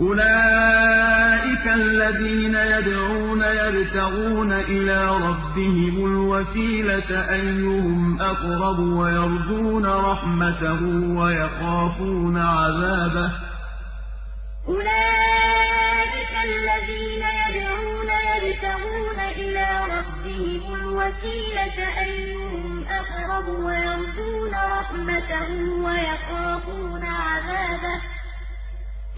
أولئك 0.00 1.66
الذين 1.66 2.54
يدعون 2.54 3.42
يبتغون 3.42 4.52
إلى 4.52 5.10
ربهم 5.10 6.06
الوسيلة 6.06 7.30
أيهم 7.30 8.22
أقرب 8.22 8.78
ويرجون 8.78 9.86
رحمته 9.86 10.82
ويخافون 11.18 12.38
عذابه. 12.38 13.32
أولئك 14.68 16.32
الذين 16.44 17.22
يدعون 17.42 18.10
يبتغون 18.32 19.18
إلى 19.36 19.66
ربهم 19.84 20.74
الوسيلة 20.74 22.00
أيهم 22.00 22.84
أقرب 22.88 23.48
ويرجون 23.48 24.54
رحمته 24.54 25.48
ويخافون 25.84 27.04
عذابه. 27.04 28.21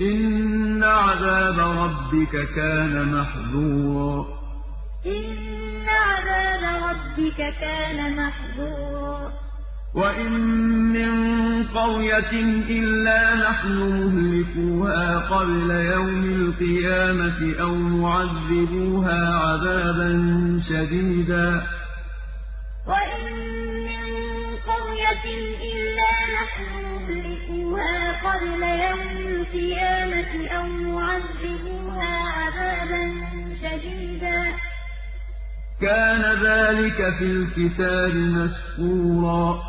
إن 0.00 0.84
عذاب 0.84 1.58
ربك 1.58 2.48
كان 2.56 3.12
محذورا 3.14 4.26
إن 5.06 5.88
عذاب 5.88 6.82
ربك 6.90 7.36
كان 7.60 8.16
محذورا 8.16 9.32
وإن 9.94 10.32
من 10.92 11.12
قرية 11.64 12.32
إلا 12.70 13.50
نحن 13.50 13.78
مهلكوها 13.78 15.18
قبل 15.18 15.70
يوم 15.70 16.24
القيامة 16.24 17.60
أو 17.60 17.74
معذبوها 17.74 19.34
عذابا 19.34 20.10
شديدا 20.68 21.62
وإن 22.86 23.24
من 23.86 24.04
قرية 24.66 25.24
إلا 25.72 26.12
نحن 26.42 26.93
قبل 28.24 28.62
يوم 28.62 29.18
القيامة 29.18 30.48
أو 30.48 30.62
معذبوها 30.62 32.18
عذابا 32.36 33.04
شديدا. 33.62 34.40
كان 35.80 36.22
ذلك 36.46 36.96
في 37.18 37.24
الكتاب 37.24 38.14
مسكورا 38.14 39.62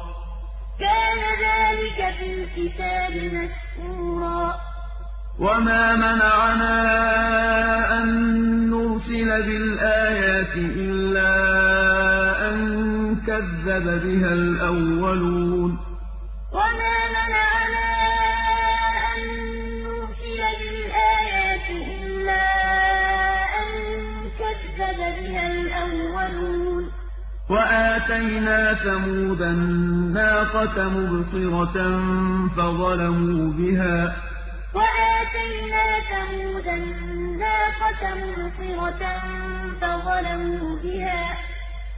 كان 0.80 1.22
ذلك 1.48 2.16
في 2.20 2.28
الكتاب 2.34 3.14
مسكورا 3.34 4.54
وما 5.40 5.96
منعنا 5.96 6.78
أن 8.04 8.08
نرسل 8.70 9.44
بالآيات 9.44 10.56
إلا 10.56 11.32
أن 12.50 12.56
كذب 13.28 13.84
بها 13.84 14.34
الأولون. 14.34 15.78
وآتينا 27.50 28.74
ثمود 28.74 29.42
الناقة 29.42 30.90
مبصرة 30.90 32.00
فظلموا 32.58 33.54
بها. 33.54 34.16
وآتينا 34.74 35.86
ثمود 36.12 36.68
الناقة 36.68 38.02
مبصرة 38.16 39.04
فظلموا 39.82 40.80
بها. 40.84 41.38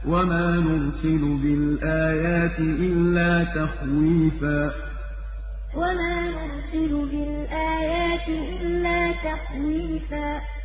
وما 0.06 0.50
نرسل 0.50 1.38
بالآيات 1.42 2.58
إلا 2.58 3.44
تخويفا. 3.44 4.72
وما 5.74 6.30
نرسل 6.30 7.08
بالآيات 7.10 8.28
إلا 8.28 9.12
تخويفا. 9.12 10.57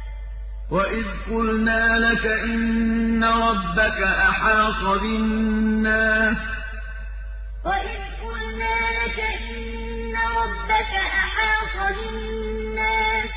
وإذ 0.72 1.06
قلنا 1.32 1.98
لك 1.98 2.26
إن 2.26 3.24
ربك 3.24 4.02
أحاط 4.02 5.00
بالناس 5.02 6.38
وإذ 7.66 8.00
قلنا 8.24 8.76
لك 9.00 9.20
إن 9.20 10.16
ربك 10.16 10.92
أحاط 11.24 11.96
بالناس 11.96 13.30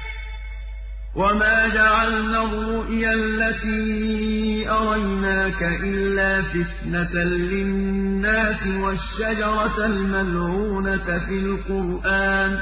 وما 1.17 1.69
جعلنا 1.75 2.43
الرؤيا 2.45 3.13
التي 3.13 4.71
أريناك 4.71 5.63
إلا 5.63 6.43
فتنة 6.43 7.15
للناس 7.25 8.63
والشجرة 8.67 9.85
الملعونة 9.87 11.19
في 11.27 11.35
القرآن 11.35 12.53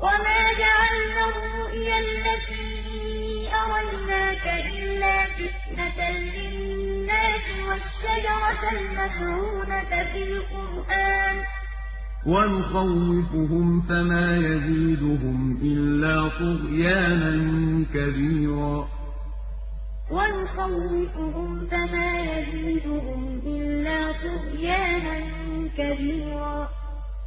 وما 0.00 0.42
جعلنا 0.58 1.22
الرؤيا 1.28 1.98
التي 1.98 2.91
أريناك 3.70 4.46
إلا 4.78 5.26
فتنة 5.26 6.10
للناس 6.10 7.46
والشجرة 7.68 8.62
الملعونة 8.72 9.90
في 10.12 10.22
القرآن 10.22 11.36
ونخوفهم 12.26 13.82
فما 13.88 14.36
يزيدهم 14.36 15.58
إلا 15.62 16.28
طغيانا 16.28 17.84
كبيرا 17.94 18.88
ونخوفهم 20.10 21.66
فما 21.70 22.20
يزيدهم 22.20 23.40
إلا 23.46 24.12
طغيانا 24.12 25.16
كبيرا 25.78 26.68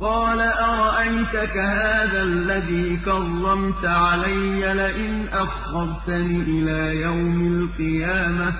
قال 0.00 0.40
أرأيتك 0.40 1.56
هذا 1.56 2.22
الذي 2.22 2.96
كرمت 3.04 3.84
علي 3.84 4.74
لئن 4.74 5.28
أخرتني 5.32 6.42
إلى 6.42 7.00
يوم 7.00 7.62
القيامة؟ 7.62 8.54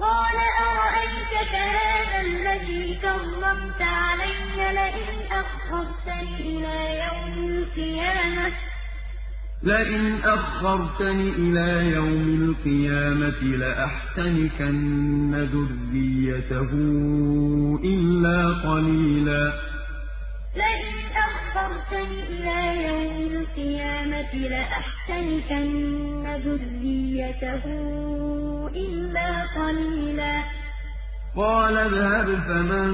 قال 0.00 0.36
أرأيتك 0.68 1.54
هذا 1.54 2.20
الذي 2.20 2.98
كرمت 3.02 3.80
علي 3.80 4.56
لئن 4.56 5.16
أخرتني 5.32 6.40
إلى 6.40 6.76
يوم 7.04 7.48
القيامة؟ 7.48 8.52
لئن 9.62 10.20
أخرتني 10.24 11.28
إلى 11.28 11.92
يوم 11.92 12.26
القيامة 12.42 13.40
لأحتنكن 13.56 15.34
ذريته 15.52 16.70
إلا 17.84 18.70
قليلا. 18.70 19.75
لئن 20.56 20.94
أخرتني 21.16 22.22
إلى 22.28 22.58
يوم 22.88 23.16
القيامة 23.32 24.32
لأحتنكن 24.34 26.26
ذريته 26.44 27.64
إلا 28.68 29.28
قليلا. 29.56 30.42
قال 31.36 31.76
اذهب 31.76 32.26
فمن 32.48 32.88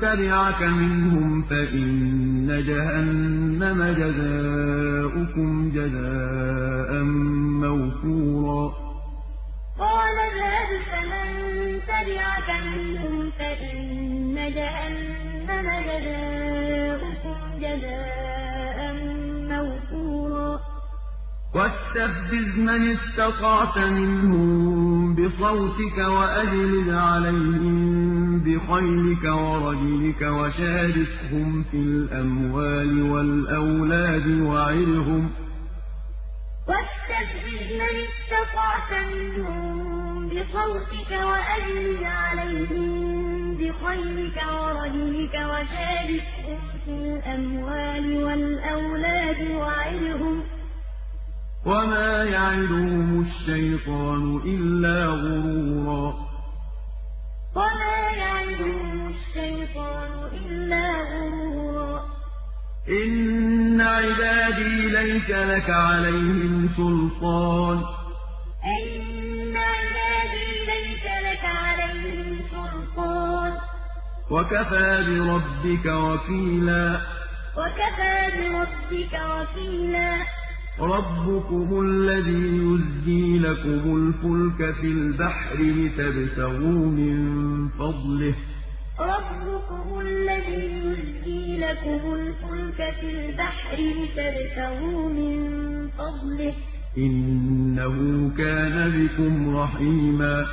تبعك 0.00 0.62
منهم 0.62 1.42
فإن 1.42 2.46
جهنم 2.66 3.80
جزاؤكم 4.00 5.72
جزاء 5.74 7.02
موفورا. 7.62 8.72
قال 9.78 10.16
اذهب 10.18 10.70
فمن 10.92 11.28
تبعك 11.88 12.50
منهم 12.64 13.30
فإن 13.30 14.34
جهنم 14.54 15.29
جزاء 17.60 18.94
موفورا 19.50 20.60
واستفزز 21.54 22.58
من 22.58 22.96
استطعت 22.96 23.78
منهم 23.78 25.14
بصوتك 25.14 25.98
وأجلب 25.98 26.90
عليهم 26.90 28.40
بخيلك 28.40 29.24
ورجلك 29.24 30.22
وشاركهم 30.22 31.64
في 31.70 31.76
الأموال 31.76 33.02
والأولاد 33.12 34.26
وعرهم 34.40 35.30
واستفزز 36.68 37.72
من 37.80 37.94
استطعت 38.08 38.92
منهم 39.12 40.28
بصوتك 40.28 41.10
وأجلب 41.10 42.02
عليهم 42.02 43.29
بخيلك 43.56 44.38
ورجلك 44.52 45.34
وشاركهم 45.34 46.60
في 46.84 46.90
الأموال 46.90 48.24
والأولاد 48.24 49.50
وعرهم 49.50 50.42
وما 51.66 52.24
يعدهم 52.24 53.20
الشيطان 53.20 54.40
إلا 54.44 55.06
غرورا. 55.06 56.14
وما 57.56 57.98
يعدهم 58.16 59.08
الشيطان 59.08 60.12
إلا 60.46 60.84
غرورا. 61.12 62.02
إن 62.88 63.80
عبادي 63.80 64.88
ليس 64.88 65.30
لك 65.30 65.70
عليهم 65.70 66.68
سلطان. 66.76 67.78
إن 68.64 69.56
عبادي 69.56 70.48
ليس 70.72 71.04
لك 71.04 71.44
عليهم 71.44 72.19
وكفى 74.30 75.04
بربك 75.06 75.86
وكيلا. 75.86 77.00
وكفى 77.56 78.16
بربك 78.36 79.20
وكيلا. 79.30 80.16
ربكم 80.80 81.80
الذي 81.80 82.46
يزجي 82.56 83.38
لكم 83.38 83.96
الفلك 83.96 84.74
في 84.74 84.86
البحر 84.86 85.56
لتبتغوا 85.56 86.86
من 86.86 87.68
فضله. 87.68 88.34
ربكم 89.00 90.00
الذي 90.00 90.82
يزجي 90.86 91.58
لكم 91.60 92.14
الفلك 92.14 92.94
في 93.00 93.10
البحر 93.10 93.76
لتبتغوا 93.76 95.08
من 95.08 95.38
فضله. 95.88 96.54
إنه 96.98 98.30
كان 98.38 98.90
بكم 98.90 99.56
رحيما. 99.56 100.46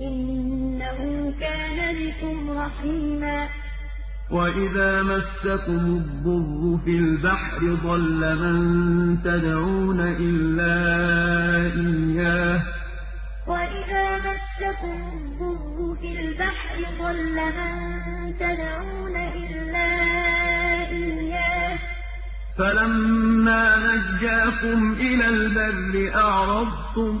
إنه 0.00 1.32
كان 1.40 1.96
بكم 1.96 2.50
رحيما. 2.50 3.48
وإذا 4.30 5.02
مسكم 5.02 5.84
الضر 6.00 6.78
في 6.84 6.90
البحر 6.90 7.58
ضل 7.84 8.36
من 8.36 9.22
تدعون 9.22 10.00
إلا 10.00 10.74
إياه. 11.74 12.62
وإذا 13.46 14.18
مسكم 14.18 14.98
الضر 15.12 15.96
في 16.00 16.20
البحر 16.20 16.78
ضل 17.00 17.36
من 17.58 18.38
تدعون 18.38 19.16
إلا 19.16 19.88
إياه. 20.90 21.78
فلما 22.58 23.76
نجاكم 23.76 24.92
إلى 24.92 25.28
البر 25.28 26.14
أعرضتم 26.14 27.20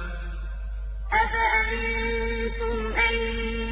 أفأمنتم 1.13 2.93
أن 2.93 3.15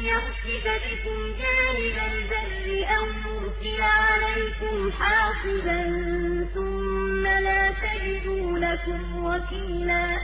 يخسف 0.04 0.64
بكم 0.64 1.18
جانب 1.40 1.96
البر 2.12 2.86
أو 2.96 3.06
يرسل 3.06 3.82
عليكم 3.82 4.90
حاصبا 4.92 5.80
ثم 6.54 7.22
لا 7.22 7.72
تجدوا 7.72 8.58
لكم 8.58 9.24
وكيلا؟ 9.24 10.16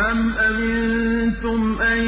أم 0.00 0.38
أمنتم 0.38 1.82
أن 1.82 2.02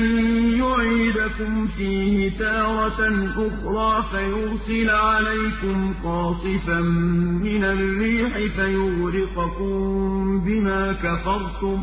يعيدكم 0.59 1.69
فيه 1.69 2.39
تارة 2.39 3.01
أخرى 3.37 4.05
فيرسل 4.11 4.91
عليكم 4.91 5.95
قاصفا 6.05 6.81
من 7.43 7.65
الريح 7.65 8.33
فيغرقكم 8.57 9.75
بما 10.45 10.93
كفرتم؟ 10.93 11.83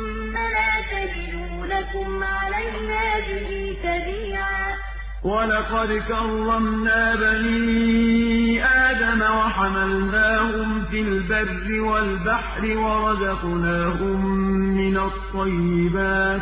تجدوا 0.91 1.65
لكم 1.65 2.23
علينا 2.23 3.19
به 3.19 3.77
تبيعا. 3.83 4.75
ولقد 5.23 6.03
كرمنا 6.07 7.15
بني 7.15 8.65
آدم 8.65 9.21
وحملناهم 9.21 10.85
في 10.85 10.99
البر 11.01 11.81
والبحر 11.81 12.77
ورزقناهم 12.77 14.25
من 14.77 14.97
الطيبات. 14.97 16.41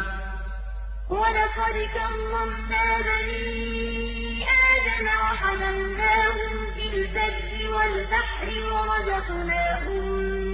ولقد 1.09 1.75
كرمنا 1.95 2.85
بني 3.09 4.43
آدم 4.73 5.07
وحملناهم 5.23 6.53
في 6.75 6.85
البر 6.93 7.75
والبحر 7.75 8.47
ورزقناهم 8.73 10.03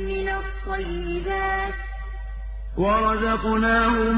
من 0.10 0.28
الطيبات. 0.30 1.74
ورزقناهم 2.78 4.18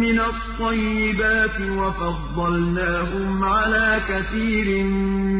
من 0.00 0.20
الطيبات 0.20 1.60
وفضلناهم 1.60 3.44
على 3.44 4.00
كثير 4.08 4.84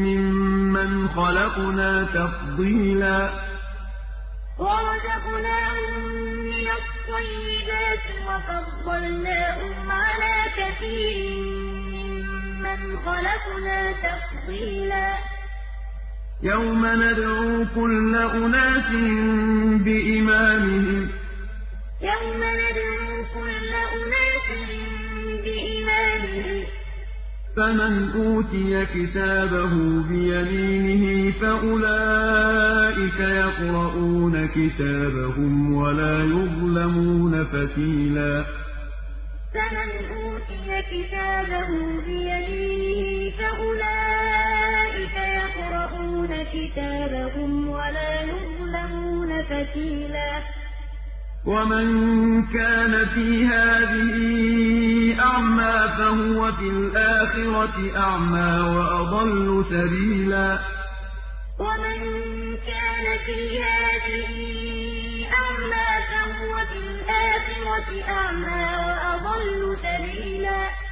ممن 0.05 1.09
خلقنا 1.09 2.05
تفضيلا. 2.05 3.21
ورزقناهم 4.59 5.95
من 6.53 6.67
الطيبات 6.81 8.05
وفضلناهم 8.29 9.91
على 9.91 10.35
كثير 10.59 11.17
ممن 11.93 12.99
خلقنا 13.07 13.93
تفضيلا. 13.93 15.15
يوم 16.43 16.87
ندعو 16.87 17.65
كل 17.75 18.17
أناس 18.17 18.91
بإمامهم 19.85 21.09
يوم 22.03 22.37
ندعو 22.37 23.25
كل 23.35 23.69
أناس 23.99 24.49
بإمامهم 25.45 26.65
فمن 27.57 28.11
أوتي 28.11 28.87
كتابه 28.87 29.73
بيمينه 30.09 31.33
فأولئك 31.41 33.21
يقرؤون 33.21 34.47
كتابهم 34.47 35.75
ولا 35.75 36.25
يظلمون 36.25 37.45
فتيلا. 37.45 38.45
فمن 39.55 39.91
أوتي 40.17 40.83
كتابه 40.91 41.71
بيمينه 42.07 43.31
فأولئك 43.39 45.17
يقرؤون 45.17 46.45
كتابهم 46.53 47.69
ولا 47.69 48.23
يظلمون 48.23 49.43
فتيلا. 49.43 50.31
ومن 51.49 51.89
كان 52.47 53.07
في 53.15 53.47
هذه 53.47 54.19
أعمى 55.21 55.77
فهو 55.99 56.53
في 56.53 56.69
الآخرة 56.69 57.97
أعمى 57.97 58.77
وأضل 58.77 59.65
سبيلا. 59.71 60.59
ومن 61.59 61.99
كان 62.57 63.07
في 63.27 63.63
هذه 63.63 64.31
أعمى 65.41 65.89
فهو 66.11 66.53
في 66.71 66.79
الآخرة 66.79 67.89
أعمى 68.09 68.63
وأضل 68.87 69.77
سبيلا. 69.83 70.88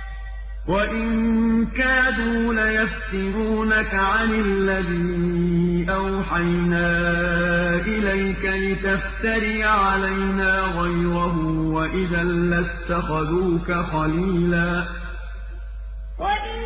وإن 0.68 1.66
كادوا 1.66 2.54
ليفتنونك 2.54 3.94
عن 3.94 4.30
الذي 4.34 5.46
أَوْحَيْنَا 5.90 6.88
إِلَيْكَ 7.86 8.44
لِتَفْتَرِيَ 8.44 9.64
عَلَيْنَا 9.64 10.60
غَيْرَهُ 10.60 11.36
وَإِذًا 11.76 12.22
لَّاتَّخَذُوكَ 12.22 13.72
خَلِيلًا 13.72 14.84
وَإِن 16.18 16.58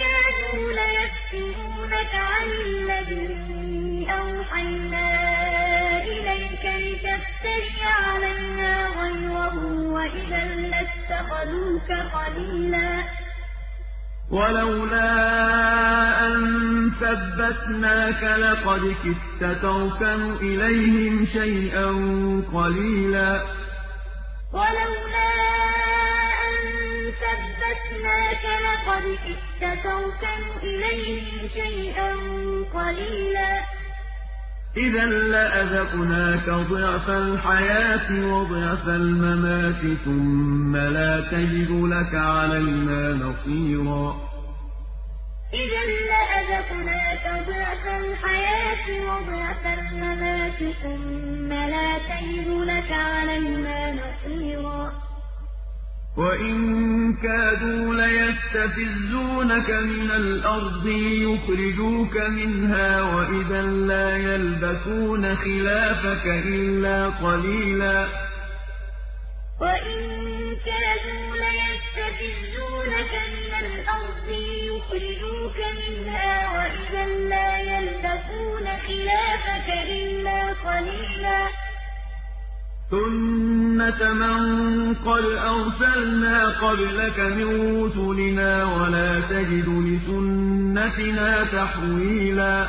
كَادُوا 0.00 0.68
لَيَفْتِنُونَكَ 0.80 2.14
عَنِ 2.14 2.48
الَّذِي 2.66 4.06
أَوْحَيْنَا 4.20 5.06
إِلَيْكَ 6.14 6.64
لِتَفْتَرِيَ 6.84 7.82
عَلَيْنَا 7.82 8.72
غَيْرَهُ 9.00 9.56
وَإِذًا 9.96 10.44
لَّاتَّخَذُوكَ 10.44 11.90
خَلِيلًا 12.14 13.23
وَلَوْلَا 14.30 15.10
أَن 16.26 16.90
ثَبَّتْنَاكَ 17.00 18.22
لَقَدْ 18.24 18.94
كِدتَّ 19.04 19.62
تَرْكَنُ 19.62 20.36
إِلَيْهِمْ 20.40 21.26
شَيْئًا 21.26 21.86
قَلِيلًا. 22.54 23.42
وَلَوْلَا 24.52 25.30
أَن 26.46 26.56
ثَبَّتْنَاكَ 27.22 28.44
لَقَدْ 28.66 29.04
كِدتَّ 29.24 29.84
تَرْكَنُ 29.84 30.42
إِلَيْهِمْ 30.62 31.48
شَيْئًا 31.48 32.12
قَلِيلًا. 32.74 33.83
إِذًا 34.76 35.04
لَّأَذَقْنَاكَ 35.06 36.50
ضِعْفَ 36.50 37.10
الْحَيَاةِ 37.10 38.08
وَضِعْفَ 38.34 38.88
الْمَمَاتِ 38.88 39.98
ثُمَّ 40.04 40.76
لَا 40.76 41.20
تَجِدُ 41.20 41.70
لَكَ 41.70 42.14
عَلَيْنَا 42.14 43.12
نَصِيرًا. 43.14 44.16
إِذًا 45.54 45.84
لَّأَذَقْنَاكَ 46.10 47.24
ضِعْفَ 47.48 47.84
الْحَيَاةِ 47.86 48.86
وَضِعْفَ 49.10 49.66
الْمَمَاتِ 49.66 50.60
ثُمَّ 50.82 51.48
لَا 51.48 51.98
تَجِدُ 51.98 52.48
لَكَ 52.48 52.92
عَلَيْنَا 52.92 53.78
نَصِيرًا. 53.92 55.13
وَإِن 56.16 57.14
كَادُوا 57.16 57.94
لَيَسْتَفِزُّونَكَ 57.94 59.70
مِنَ 59.70 60.10
الْأَرْضِ 60.10 60.86
لِيُخْرِجُوكَ 60.86 62.16
مِنْهَا 62.16 63.02
ۖ 63.02 63.14
وَإِذًا 63.14 63.62
لَّا 63.62 64.16
يَلْبَثُونَ 64.16 65.36
خِلَافَكَ 65.36 66.26
إِلَّا 66.26 67.08
قَلِيلًا 67.08 68.08
وَإِن 69.60 69.98
كَادُوا 70.66 71.26
لَيَسْتَفِزُّونَكَ 71.46 73.12
مِنَ 73.34 73.52
الْأَرْضِ 73.66 74.28
لِيُخْرِجُوكَ 74.28 75.58
مِنْهَا 75.82 76.32
ۖ 76.46 76.54
وَإِذًا 76.56 77.06
لَّا 77.32 77.50
يَلْبَثُونَ 77.72 78.66
خِلَافَكَ 78.86 79.68
إِلَّا 79.98 80.40
قَلِيلًا 80.66 81.48
سُنَّةَ 82.90 84.12
مَن 84.12 84.94
قَدْ 84.94 85.24
أَرْسَلْنَا 85.24 86.48
قَبْلَكَ 86.60 87.18
مِن 87.20 87.48
رُّسُلِنَا 87.84 88.64
ۖ 88.64 88.68
وَلَا 88.68 89.20
تَجِدُ 89.20 89.68
لِسُنَّتِنَا 89.68 91.44
تَحْوِيلًا 91.44 92.68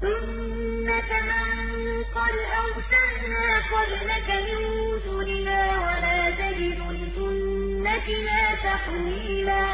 سُنَّةَ 0.00 1.10
مَن 1.30 1.46
قَدْ 2.18 2.34
أَرْسَلْنَا 2.62 3.46
قَبْلَكَ 3.74 4.28
مِن 4.46 4.60
رُّسُلِنَا 4.92 5.60
ۖ 5.76 5.80
وَلَا 5.84 6.20
تَجِدُ 6.40 6.78
لِسُنَّتِنَا 7.00 8.40
تَحْوِيلًا 8.64 9.64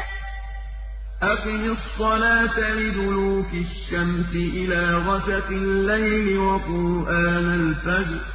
أَقِمِ 1.23 1.61
الصَّلَاةَ 1.77 2.57
لِدُلُوكِ 2.73 3.51
الشَّمْسِ 3.53 4.31
إِلَىٰ 4.35 4.83
غَسَقِ 5.07 5.47
اللَّيْلِ 5.49 6.37
وَقُرْآنَ 6.37 7.47
الْفَجْرِ 7.61 8.34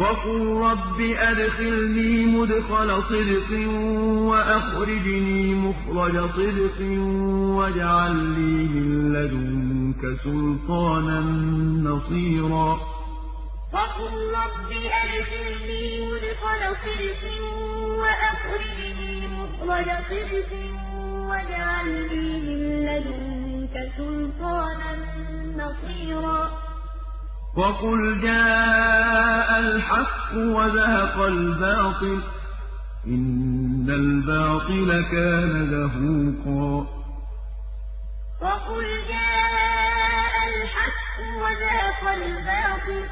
وقل 0.00 0.40
رب 0.56 1.00
أدخلني 1.00 2.26
مدخل 2.26 3.02
صدق 3.02 3.50
وأخرجني 4.28 5.54
مخرج 5.54 6.30
صدق 6.30 6.78
واجعل 7.56 8.16
لي 8.16 8.68
من 8.68 9.12
لدنك 9.12 10.02
سلطانا 10.24 11.20
نصيرا. 11.90 12.80
وقل 13.72 14.14
رب 14.40 14.70
أدخلني 15.02 15.84
مدخل 16.10 16.60
صدق 16.84 17.22
وأخرجني 18.00 19.28
مخرج 19.28 19.88
صدق 20.10 20.52
واجعل 21.28 21.88
لي 22.10 22.26
من 22.46 22.60
لدنك 22.86 23.74
سلطانا 23.96 24.92
نصيرا. 25.56 26.69
وقل 27.56 28.20
جاء 28.22 29.58
الحق 29.58 30.34
وزهق 30.34 31.16
الباطل 31.18 32.22
إن 33.06 33.86
الباطل 33.88 35.04
كان 35.12 35.52
زهوقا. 35.70 36.86
وقل 38.42 38.86
جاء 39.08 40.34
الحق 40.48 41.16
الباطل 42.08 43.04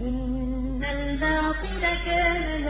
إن 0.00 0.84
الباطل 0.84 1.80
كان 2.06 2.64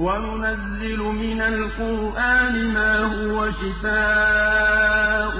وننزل 0.00 0.98
من 0.98 1.42
القرآن 1.42 2.72
ما 2.72 2.92
هو 2.98 3.50
شفاء 3.52 5.34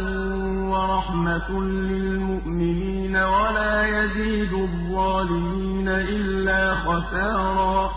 ورحمة 0.73 1.51
للمؤمنين 1.63 3.17
ولا 3.17 3.87
يزيد 3.87 4.53
الظالمين 4.53 5.89
إلا 5.89 6.75
خسارا. 6.85 7.91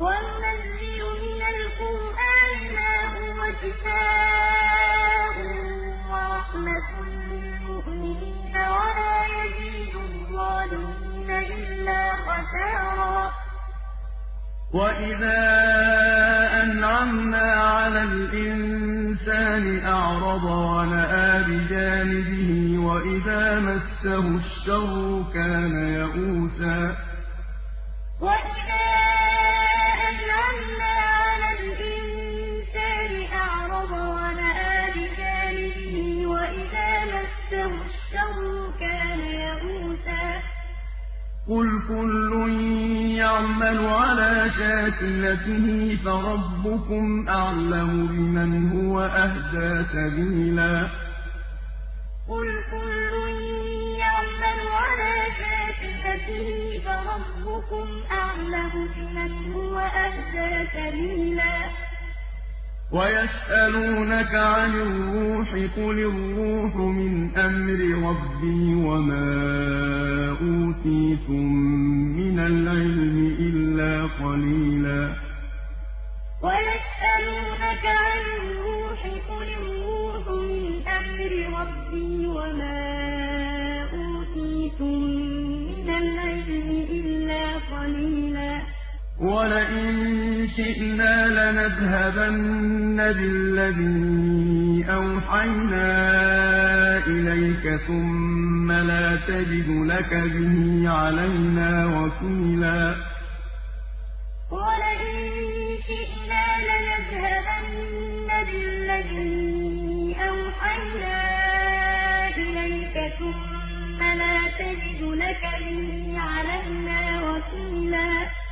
وننزل 0.00 1.02
من 1.24 1.40
القرآن 1.54 2.58
ما 2.76 2.94
هو 3.16 3.40
شفاء 3.62 5.34
ورحمة 6.10 6.90
للمؤمنين 7.30 8.54
ولا 8.54 9.16
يزيد 9.26 9.94
الظالمين 9.96 11.30
إلا 11.30 12.00
خسارا. 12.26 13.33
وَإِذَا 14.74 15.42
أَنْعَمْنَا 16.62 17.52
عَلَى 17.54 18.02
الْإِنسَانِ 18.02 19.86
أَعْرَضَ 19.86 20.44
وَنَأَىٰ 20.44 21.44
بِجَانِبِهِ 21.48 22.50
وَإِذَا 22.78 23.60
مَسَّهُ 23.60 24.24
الشَّرُّ 24.42 25.24
كَانَ 25.34 25.74
يَئُوسًا 25.98 26.96
قُلْ 41.48 41.82
كُلٌّ 41.88 42.32
يَعْمَلُ 43.18 43.78
عَلَىٰ 43.86 44.50
شَاكِلَتِهِ 44.58 45.98
فَرَبُّكُمْ 46.04 47.28
أَعْلَمُ 47.28 48.06
بِمَنْ 48.06 48.52
هُوَ 48.72 49.00
أَهْدَىٰ 49.00 49.84
سَبِيلًا 49.92 50.88
قُلْ 52.28 52.48
كُلٌّ 52.72 53.12
يَعْمَلُ 54.04 54.58
عَلَىٰ 54.80 55.16
شَاكِلَتِهِ 55.40 56.48
فَرَبُّكُمْ 56.86 57.86
أَعْلَمُ 58.10 58.72
بِمَنْ 58.96 59.52
هُوَ 59.52 59.78
أَهْدَىٰ 59.78 60.52
سَبِيلًا 60.76 61.54
وَيَسْأَلُونَكَ 62.94 64.34
عَنِ 64.34 64.72
الرُّوحِ 64.74 65.48
ۖ 65.54 65.70
قُلِ 65.76 65.98
الرُّوحُ 65.98 66.76
مِنْ 66.76 67.36
أَمْرِ 67.36 67.78
رَبِّي 68.08 68.74
وَمَا 68.74 69.26
أُوتِيتُم 70.30 71.46
مِّنَ 72.18 72.38
الْعِلْمِ 72.38 73.16
إِلَّا 73.40 73.94
قَلِيلًا. 74.24 75.00
وَيَسْأَلُونَكَ 76.42 77.84
عَنِ 78.04 78.24
الرُّوحِ 78.38 79.00
قُلِ 79.30 79.48
الرُّوحُ 79.62 80.24
مِنْ 80.50 80.64
أَمْرِ 80.98 81.30
رَبِّي 81.58 82.26
وَمَا 82.26 82.80
أُوتِيتُم 83.98 84.98
مِّنَ 85.70 85.88
الْعِلْمِ 86.04 86.68
إِلَّا 86.98 87.44
قَلِيلًا. 87.74 88.13
وَلَئِن 89.24 90.48
شِئْنَا 90.56 91.14
لَنَذْهَبَنَّ 91.26 92.96
بِالَّذِي 92.96 94.84
أَوْحَيْنَا 94.92 95.88
إِلَيْكَ 97.06 97.80
ثُمَّ 97.86 98.72
لَا 98.72 99.16
تَجِدُ 99.28 99.68
لَكَ 99.92 100.12
بِهِ 100.14 100.88
عَلَيْنَا 100.90 101.70
وَكِيلًا 101.98 102.80
وَلَئِن 104.50 105.16
شِئْنَا 105.88 106.44
لَنَذْهَبَنَّ 106.68 108.28
بِالَّذِي 108.48 110.16
أَوْحَيْنَا 110.30 111.18
إِلَيْكَ 112.36 112.96
ثُمَّ 113.18 114.00
لَا 114.20 114.36
تَجِدُ 114.60 115.00
لَكَ 115.24 115.42
بِهِ 115.64 115.88
عَلَيْنَا 116.28 117.00
وَكِيلًا 117.28 118.43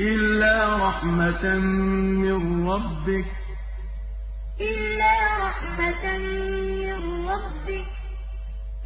إِلَّا 0.00 0.88
رَحْمَةً 0.88 1.58
مِّن 2.22 2.68
رَّبِّكَ 2.68 3.24
ۚ. 3.24 3.36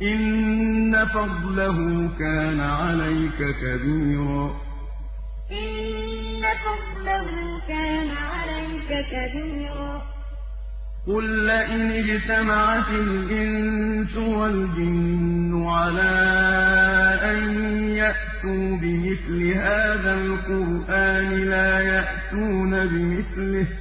إِنَّ 0.03 1.07
فَضْلَهُ 1.07 2.09
كَانَ 2.19 2.61
عَلَيْكَ 2.61 3.39
كَبِيرًا. 3.39 4.61
إِنَّ 5.51 6.43
فَضْلَهُ 6.65 7.61
كَانَ 7.69 8.11
عَلَيْكَ 8.11 8.91
كَبِيرًا. 9.13 10.14
قُل 11.07 11.47
لَّئِنِ 11.47 11.91
اجْتَمَعَتِ 11.93 12.89
الْإِنسُ 12.89 14.17
وَالْجِنُّ 14.17 15.67
عَلَىٰ 15.69 16.17
أَن 17.31 17.41
يَأْتُوا 17.97 18.77
بِمِثْلِ 18.83 19.53
هَٰذَا 19.57 20.15
الْقُرْآنِ 20.15 21.29
لَا 21.51 21.81
يَأْتُونَ 21.81 22.73
بِمِثْلِهِ 22.87 23.65
ۚ 23.65 23.75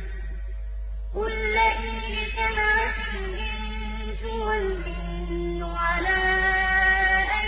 قُل 1.16 1.32
لَّئِنِ 1.60 1.96
اجْتَمَعَتِ 2.12 3.00
الْإِنسُ 3.16 4.22
وَالْجِنُّ 4.48 5.62
عَلَىٰ 5.64 6.24
أَن 7.40 7.48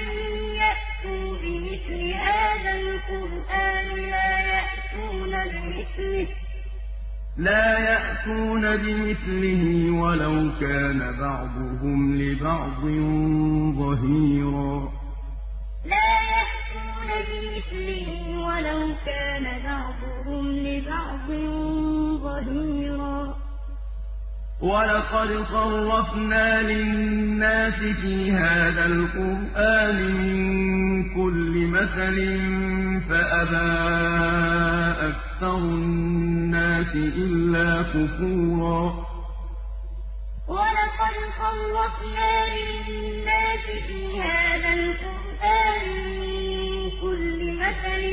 يَأْتُوا 0.64 1.26
بِمِثْلِ 1.42 2.00
هَٰذَا 2.26 2.72
الْقُرْآنِ 2.82 3.88
لَا 4.14 4.32
يَأْتُونَ 4.56 5.34
بِمِثْلِهِ 5.52 6.45
لا 7.38 7.80
يأتون 7.80 8.78
بمثله 8.78 9.92
ولو 9.92 10.52
كان 10.60 11.00
بعضهم 11.20 12.16
لبعض 12.16 12.82
ظهيرا. 13.80 14.92
لا 15.86 16.10
يأتون 16.36 17.10
بمثله 17.28 18.08
ولو 18.48 18.80
كان 19.06 19.46
بعضهم 19.64 20.46
لبعض 20.52 21.28
ظهيرا. 22.24 23.36
ولقد 24.62 25.46
صرفنا 25.52 26.62
للناس 26.62 27.80
في 28.02 28.32
هذا 28.32 28.86
القرآن 28.86 29.98
من 30.16 30.36
كل 31.16 31.68
مثل 31.68 32.16
فأبى 33.10 33.72
أكثر 35.10 35.35
الناس 35.46 36.96
إلا 36.96 37.82
كفورا. 37.82 39.06
ولقد 40.48 41.16
صرفنا 41.40 42.32
للناس 42.56 43.66
في 43.88 44.22
هذا 44.22 44.72
القرآن 44.74 45.86
من 46.20 46.92
كل 47.02 47.40
مثل 47.60 48.04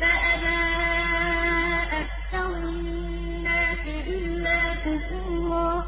فأبى 0.00 0.62
أكثر 2.02 2.50
الناس 2.68 3.84
إلا 4.06 4.58
كفورا. 4.74 5.84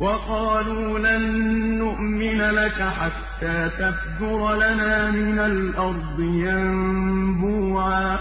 وقالوا 0.00 0.98
لن 0.98 1.24
نؤمن 1.78 2.40
لك 2.40 2.82
حتى 2.82 3.70
تفجر 3.78 4.54
لنا 4.54 5.10
من 5.10 5.38
الأرض 5.38 6.20
ينبوعا. 6.20 8.18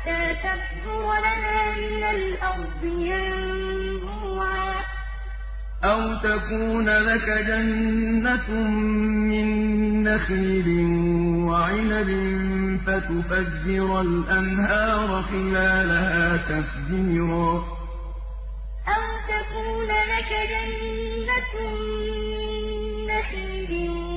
حتى 0.00 0.34
تفجر 0.34 1.12
لنا 1.20 1.74
من 1.76 2.04
الأرض 2.04 2.84
ينبوعا. 2.84 4.74
أَوْ 5.84 6.14
تَكُونَ 6.14 6.88
لَكَ 6.88 7.28
جَنَّةٌ 7.28 8.50
مِّن 9.30 9.48
نَّخِيلٍ 10.04 10.68
وَعِنَبٍ 11.48 12.10
فَتُفَجِّرَ 12.86 14.00
الْأَنْهَارَ 14.00 15.22
خِلَالَهَا 15.22 16.36
تَفْجِيرًا. 16.36 17.52
أَوْ 18.88 19.04
تَكُونَ 19.28 19.90
لَكَ 20.12 20.32
جَنَّةٌ 20.52 21.54
مِّن 22.30 22.50
نَّخِيلٍ 23.06 24.09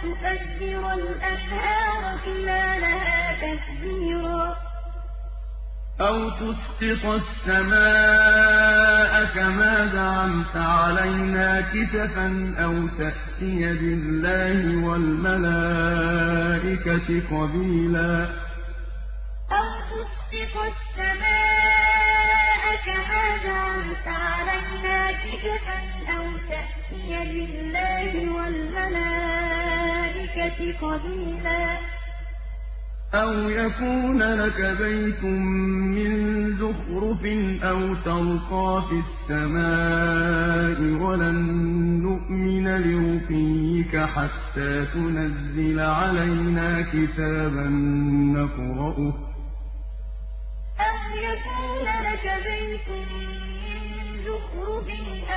فَتُفَجِّرَ 0.00 0.84
الْأَنْهَارَ 0.92 2.02
خِلَالَهَا 2.18 3.32
تَفْجِيرًا. 3.32 4.56
أَوْ 6.00 6.30
تُسْقِطَ 6.30 7.04
السَّمَاءَ 7.04 9.24
كَمَا 9.34 9.86
زَعَمْتَ 9.92 10.56
عَلَيْنَا 10.56 11.60
كِسَفًا 11.60 12.54
أَوْ 12.58 12.88
تَأْتِيَ 12.98 13.72
بِاللَّهِ 13.80 14.86
وَالْمَلَائِكَةِ 14.86 17.08
قَبِيلًا. 17.36 18.12
أَوْ 19.52 19.68
تُسْقِطَ 19.90 20.54
السَّمَاءَ 20.72 22.62
كَمَا 22.86 23.24
زَعَمْتَ 23.44 24.06
عَلَيْنَا 24.06 24.98
كِسَفًا 25.12 25.78
أَوْ 26.16 26.24
تَأْتِيَ 26.50 27.10
بِاللَّهِ 27.32 28.12
وَالْمَلَائِكَةِ 28.36 29.69
قَبِيلًا 30.82 31.78
أَوْ 33.14 33.32
يَكُونَ 33.32 34.22
لَكَ 34.22 34.60
بَيْتٌ 34.78 35.24
مِّن 35.96 36.12
زُخْرُفٍ 36.56 37.22
أَوْ 37.62 37.94
تَرْقَىٰ 37.94 38.82
فِي 38.88 39.02
السَّمَاءِ 39.06 40.78
وَلَن 41.02 41.38
نُّؤْمِنَ 42.02 42.66
لِرُقِيِّكَ 42.86 43.96
حَتَّىٰ 43.96 44.86
تُنَزِّلَ 44.94 45.80
عَلَيْنَا 45.80 46.82
كِتَابًا 46.92 47.66
نَّقْرَؤُهُ 48.36 49.12
ۗ 49.12 49.16
أَوْ 50.88 50.98
يَكُونَ 51.28 51.86
لَكَ 52.08 52.26
بَيْتٌ 52.48 52.88
مِّن 53.12 53.80
زُخْرُفٍ 54.26 54.88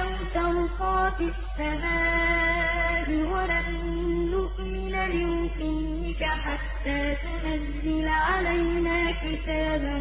أَوْ 0.02 0.10
تَرْقَىٰ 0.38 1.12
فِي 1.18 1.26
السَّمَاءِ 1.34 3.08
وَلَن 3.34 4.03
نُّؤْمِنَ 4.44 4.91
لِرُقِيِّكَ 4.91 6.24
حَتَّىٰ 6.24 7.16
تُنَزِّلَ 7.24 8.08
عَلَيْنَا 8.08 9.12
كِتَابًا 9.12 9.98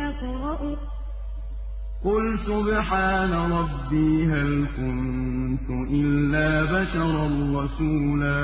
نَّقْرَؤُهُ 0.00 0.76
ۗ 0.76 0.78
قُلْ 2.04 2.38
سُبْحَانَ 2.46 3.32
رَبِّي 3.32 4.24
هَلْ 4.32 4.66
كُنتُ 4.76 5.68
إِلَّا 5.90 6.48
بَشَرًا 6.74 7.26
رَّسُولًا. 7.58 8.42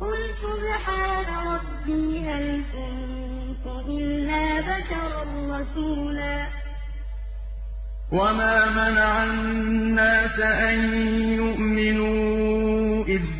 قُلْ 0.00 0.18
سُبْحَانَ 0.44 1.28
رَبِّي 1.52 2.04
هَلْ 2.28 2.46
كُنتُ 2.74 3.66
إِلَّا 3.88 4.46
بَشَرًا 4.70 5.24
رَّسُولًا. 5.56 6.46
وَمَا 8.12 8.56
مَنَعَ 8.80 9.24
النَّاسَ 9.24 10.38
أَن 10.40 10.78
يُؤْمِنُوا 11.42 13.04
إِذْ 13.04 13.39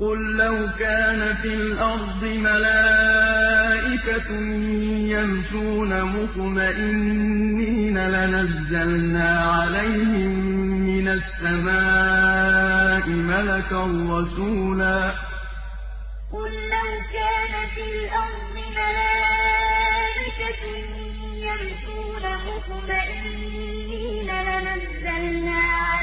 قُل 0.00 0.36
لَّوْ 0.36 0.68
كَانَ 0.78 1.34
فِي 1.42 1.54
الْأَرْضِ 1.54 2.24
مَلَائِكَةٌ 2.48 4.30
يَمْشُونَ 5.14 6.02
مُطْمَئِنِّينَ 6.02 7.98
لَنَزَّلْنَا 8.08 9.30
عَلَيْهِم 9.52 10.32
مِّنَ 10.90 11.08
السَّمَاءِ 11.18 13.04
مَلَكًا 13.08 13.82
رَّسُولًا 14.14 15.14
قُل 16.32 16.52
لَّوْ 16.74 16.90
كَانَ 17.16 17.54
فِي 17.74 17.82
الْأَرْضِ 17.94 18.54
مَلَائِكَةٌ 18.78 20.62
يَمْشُونَ 21.48 22.24
مُطْمَئِنِّينَ 22.48 24.30
لَنَزَّلْنَا 24.48 25.60
عَلَيْهِم 25.82 25.97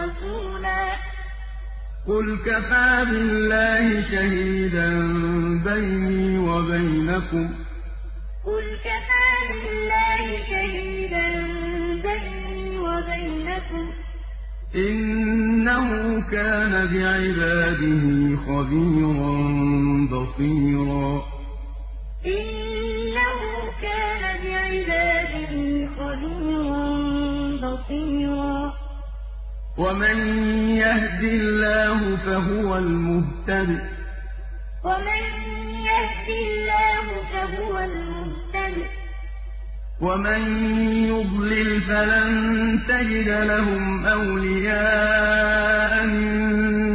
رَّسُولًا 0.00 0.92
قُلْ 2.06 2.38
كَفَىٰ 2.46 3.04
بِاللَّهِ 3.04 4.10
شَهِيدًا 4.10 4.88
بَيْنِي 5.64 6.38
وَبَيْنَكُمْ 6.38 7.48
ۚ. 7.48 7.56
قُلْ 8.44 8.66
كَفَىٰ 8.84 9.32
بِاللَّهِ 9.48 10.24
شَهِيدًا 10.50 11.28
بَيْنِي 12.08 12.78
وَبَيْنَكُمْ 12.78 13.90
ۚ. 13.90 13.94
إِنَّهُ 14.76 16.20
كَانَ 16.30 16.72
بِعِبَادِهِ 16.86 18.04
خَبِيرًا 18.46 19.34
بَصِيرًا. 20.12 21.22
إِنَّهُ 22.26 23.40
كَانَ 23.82 24.22
بِعِبَادِهِ 24.44 25.88
خَبِيرًا 25.96 26.84
بَصِيرًا. 27.62 28.79
وَمَن 29.78 30.18
يَهْدِ 30.76 31.22
اللَّهُ 31.24 32.16
فَهُوَ 32.16 32.78
الْمُهْتَدِ 32.78 33.68
ۖ 33.78 33.82
وَمَن 34.84 35.22
يَهْدِ 35.90 36.28
اللَّهُ 36.28 37.06
فَهُوَ 37.32 37.78
الْمُهْتَدِ 37.78 38.74
ۖ 38.86 38.90
وَمَن 40.00 40.42
يُضْلِلْ 41.08 41.80
فَلَن 41.80 42.30
تَجِدَ 42.88 43.28
لَهُمْ 43.28 44.06
أَوْلِيَاءَ 44.06 45.92
مِن 46.06 46.89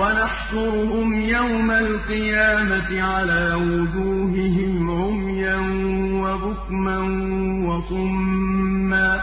وَنَحْشُرُهُمْ 0.00 1.08
يَوْمَ 1.20 1.70
الْقِيَامَةِ 1.70 3.02
عَلَىٰ 3.02 3.54
وُجُوهِهِمْ 3.54 4.90
عُمْيًا 4.90 5.56
وَبُكْمًا 6.24 6.98
وَصُمًّا 7.68 9.10
ۖ. 9.18 9.22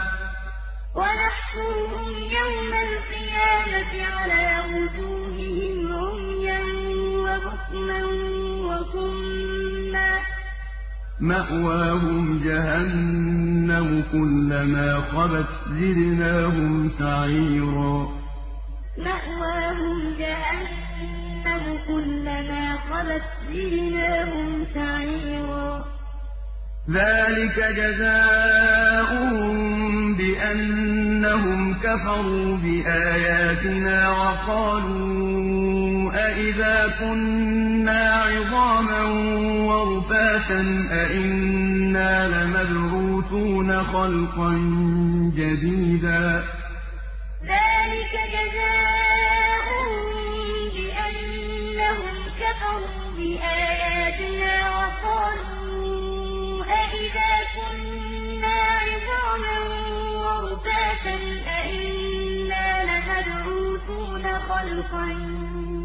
وَنَحْشُرُهُمْ 0.98 2.10
يَوْمَ 2.38 2.72
الْقِيَامَةِ 2.86 3.92
عَلَىٰ 4.14 4.48
وُجُوهِهِمْ 4.74 5.78
عُمْيًا 6.02 6.60
وَبُكْمًا 7.26 8.00
وَصُمًّا 8.68 10.10
ۖ. 10.20 10.22
مَّأْوَاهُمْ 11.20 12.40
جَهَنَّمُ 12.44 14.02
ۖ 14.02 14.04
كُلَّمَا 14.12 14.88
خَبَتْ 15.12 15.50
زِدْنَاهُمْ 15.80 16.90
سَعِيرًا. 16.98 18.17
مَّأْوَاهُمْ 18.98 19.98
جَهَنَّمُ 20.18 21.64
ۖ 21.78 21.80
كُلَّمَا 21.88 22.64
خَبَتْ 22.90 23.26
زِدْنَاهُمْ 23.52 24.48
سَعِيرًا. 24.74 25.68
ذَٰلِكَ 26.90 27.58
جَزَاؤُهُم 27.78 29.52
بِأَنَّهُمْ 30.14 31.74
كَفَرُوا 31.74 32.56
بِآيَاتِنَا 32.56 34.10
وَقَالُوا 34.10 36.12
أَإِذَا 36.14 36.94
كُنَّا 37.00 38.02
عِظَامًا 38.14 39.02
وَرُفَاتًا 39.68 40.60
أَإِنَّا 40.92 42.12
لَمَبْعُوثُونَ 42.28 43.84
خَلْقًا 43.84 44.52
جَدِيدًا. 45.36 46.44
ذَٰلِكَ 48.12 48.30
جَزَاؤُهُم 48.32 50.04
بِأَنَّهُمْ 50.74 52.16
كَفَرُوا 52.40 53.10
بِآيَاتِنَا 53.16 54.54
وَقَالُوا 54.78 56.64
أَإِذَا 56.64 57.32
كُنَّا 57.56 58.58
عِظَامًا 58.86 59.58
وَرُفَاتًا 60.24 61.16
أَإِنَّا 61.58 62.66
لَمَبْعُوثُونَ 62.88 64.24
خَلْقًا 64.38 65.06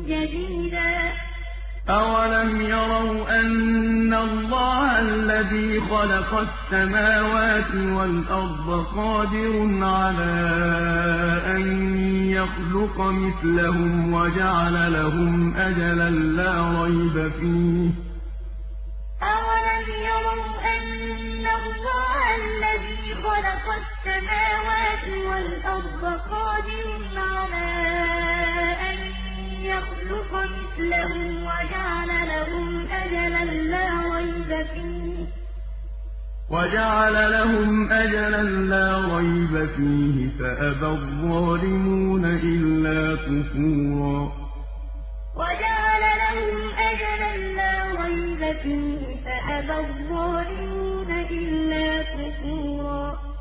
جَدِيدًا 0.07 1.13
أَوَلَمْ 1.89 2.61
يَرَوْا 2.61 3.39
أَنَّ 3.39 4.13
اللَّهَ 4.13 4.99
الَّذِي 4.99 5.81
خَلَقَ 5.81 6.33
السَّمَاوَاتِ 6.47 7.75
وَالْأَرْضَ 7.75 8.85
قَادِرٌ 8.95 9.83
عَلَىٰ 9.83 10.43
أَن 11.55 11.63
يَخْلُقَ 12.29 13.01
مِثْلَهُمْ 13.01 14.13
وَجَعَلَ 14.13 14.93
لَهُمْ 14.93 15.55
أَجَلًا 15.55 16.09
لَّا 16.09 16.83
رَيْبَ 16.83 17.31
فِيهِ 17.39 17.89
ۚ 17.91 17.95
أَوَلَمْ 19.35 19.85
يَرَوْا 20.09 20.51
أَنَّ 20.75 21.45
اللَّهَ 21.59 22.19
الَّذِي 22.43 23.03
خَلَقَ 23.25 23.65
السَّمَاوَاتِ 23.83 25.05
وَالْأَرْضَ 25.29 26.03
قَادِرٌ 26.31 26.87
عَلَىٰ 27.17 28.42
يَخْلُقَ 29.63 30.43
مِثْلَهُمْ 30.43 31.43
وَجَعَلَ 31.43 32.07
لَهُمْ 32.27 32.87
أَجَلًا 32.87 33.45
لَّا 33.45 34.15
رَيْبَ 34.15 34.65
فِيهِ 34.73 35.25
ۚ. 35.25 35.29
وَجَعَلَ 36.49 37.31
لَهُمْ 37.31 37.91
أَجَلًا 37.91 38.43
لَّا 38.43 39.17
رَيْبَ 39.17 39.69
فِيهِ. 39.75 40.29
فَأَبَى 40.39 40.87
الظَّالِمُونَ 40.87 42.25
إِلَّا 42.25 43.15
كُفُورًا. 43.15 44.31
وَجَعَلَ 45.35 46.03
لَهُمْ 46.23 46.73
أَجَلًا 46.77 47.37
لَّا 47.37 48.03
رَيْبَ 48.03 48.57
فِيهِ. 48.63 49.15
فَأَبَى 49.25 49.79
الظَّالِمُونَ 49.79 51.11
إِلَّا 51.11 52.01
كُفُورًا. 52.01 53.32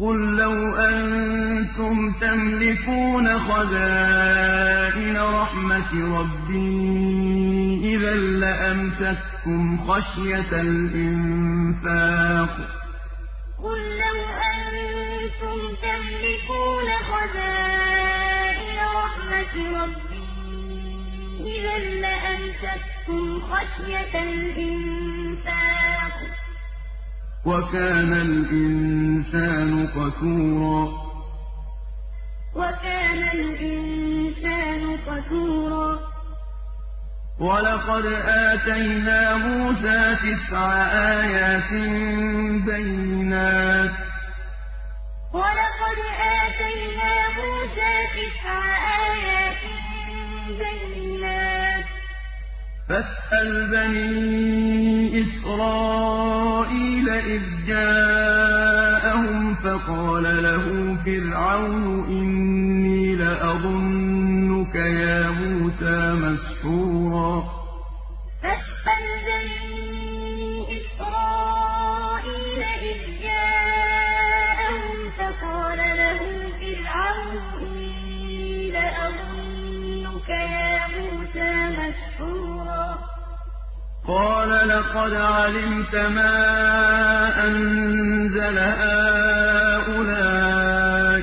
قُل 0.00 0.36
لَّوْ 0.36 0.76
أَنتُمْ 0.76 2.12
تَمْلِكُونَ 2.20 3.38
خَزَائِنَ 3.38 5.16
رَحْمَةِ 5.16 6.18
رَبِّي 6.18 7.94
إِذًا 7.94 8.14
لَّأَمْسَكْتُمْ 8.14 9.78
خَشْيَةَ 9.88 10.52
الْإِنفَاقِ 10.60 12.56
ۚ 12.58 12.70
قُل 13.64 13.80
لَّوْ 14.02 14.18
أَنتُمْ 14.52 15.58
تَمْلِكُونَ 15.86 16.88
خَزَائِنَ 17.10 18.78
رَحْمَةِ 19.02 19.54
رَبِّي 19.80 20.26
إِذًا 21.54 21.78
لَّأَمْسَكْتُمْ 22.04 23.22
خَشْيَةَ 23.50 24.14
الْإِنفَاقِ 24.22 26.16
ۚ 26.28 26.45
وَكَانَ 27.46 28.12
الْإِنسَانُ 28.12 29.86
قَتُورًا. 29.86 30.82
وَكَانَ 32.54 33.20
الْإِنسَانُ 33.34 34.82
قَتُورًا. 35.06 35.98
وَلَقَدْ 37.40 38.04
آتَيْنَا 38.26 39.36
مُوسَىٰ 39.36 40.16
تِسْعَ 40.24 40.58
آيَاتٍ 41.12 41.72
بَيِّنَاتٍ 42.66 43.90
ۖ. 43.90 43.98
وَلَقَدْ 45.34 45.98
آتَيْنَا 46.42 47.12
مُوسَىٰ 47.38 47.96
تِسْعَ 48.16 48.50
آيَاتٍ 49.06 49.62
بَيِّنَاتٍ 50.58 51.12
ۖ. 51.12 51.15
فَاسْأَلْ 52.88 53.70
بَنِي 53.70 55.22
إِسْرَائِيلَ 55.22 57.08
إِذْ 57.08 57.42
جَاءَهُمْ 57.66 59.54
فَقَالَ 59.54 60.42
لَهُ 60.42 60.96
فِرْعَوْنُ 61.04 62.04
إِنِّي 62.08 63.16
لَأَظُنُّكَ 63.16 64.74
يَا 64.74 65.30
مُوسَىٰ 65.30 66.14
مَسْحُورًا. 66.14 67.55
علمت 85.46 85.94
ما 85.94 86.34
أنزل 87.46 88.58
هؤلاء 88.58 90.06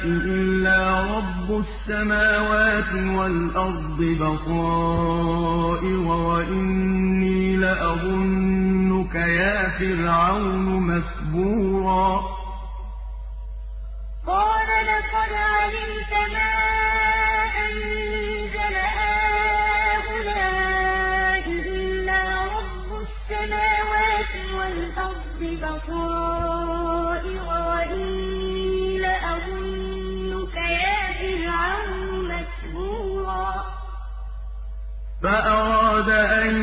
إلا 0.05 0.79
رب 1.17 1.63
السماوات 1.65 2.93
والأرض 3.17 3.99
بصائر 4.21 5.97
وإني 6.07 7.57
لأظنك 7.57 9.15
يا 9.15 9.69
فرعون. 9.79 10.72
فأراد 36.03 36.09
أن 36.09 36.55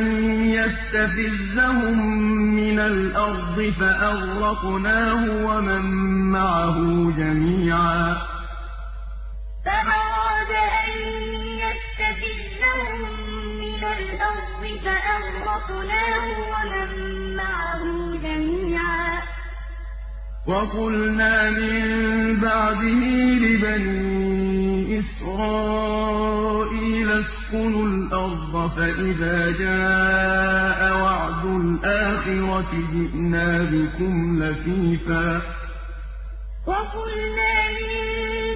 يستفزهم 0.53 1.99
من 2.57 2.79
الأرض 2.79 3.73
فأغرقناه 3.81 5.47
ومن 5.47 5.85
معه 6.31 6.79
جميعا. 7.19 8.17
فأراد 9.65 10.53
أن 10.85 10.91
يستفزهم 11.65 12.95
من 13.61 13.85
الأرض 13.85 14.63
فأغرقناه 14.85 16.27
ومن 16.53 16.91
معه 17.37 17.83
جميعا. 18.23 19.23
وقلنا 20.47 21.51
من 21.51 22.41
بعده 22.41 23.03
لبني 23.45 25.01
إسرائيل 25.01 26.70
اسكنوا 27.51 27.87
الأرض 27.87 28.71
فإذا 28.77 29.51
جاء 29.51 30.81
وعد 31.03 31.45
الآخرة 31.45 32.71
جئنا 32.93 33.49
بكم 33.73 34.43
لفيفا. 34.43 35.43
وقلنا 36.67 37.55
من 37.77 37.95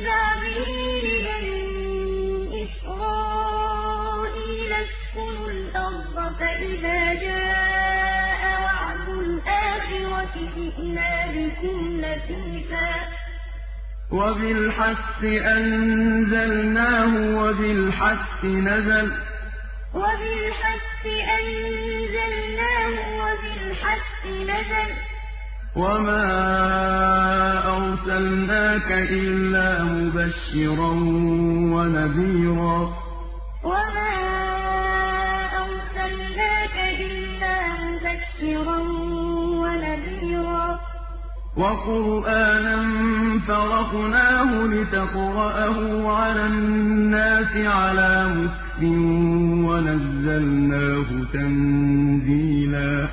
بعده 0.07 0.69
إسرائيل 2.65 3.93
اسكنوا 4.73 5.49
الأرض 5.51 6.17
فإذا 6.39 7.15
جاء 7.15 8.43
وعد 8.63 9.09
الآخرة 9.09 10.35
جئنا 10.57 11.13
بكم 11.35 11.79
لفيفا. 12.01 13.14
وبالحق 14.11 15.25
أنزلناه 15.25 17.13
وبالحق 17.39 18.45
نزل. 18.45 19.13
وبالحق 19.95 21.05
أنزلناه 21.41 22.93
وبالحق 23.21 24.27
نزل. 24.27 24.95
وما 25.77 26.27
أرسلناك 27.77 28.93
إلا 28.93 29.83
مبشرا 29.83 30.91
ونذيرا. 31.75 32.79
وما 33.65 34.15
أرسلناك 35.57 36.77
إلا 37.01 37.57
مبشرا 37.69 38.15
ونذيرا 38.45 38.74
وقرآنا 41.65 42.77
فرقناه 43.49 44.51
لتقرأه 44.67 45.79
على 46.19 46.47
الناس 46.47 47.53
على 47.57 48.13
مكث 48.37 48.81
ونزلناه 49.69 51.09
تنزيلا. 51.33 53.09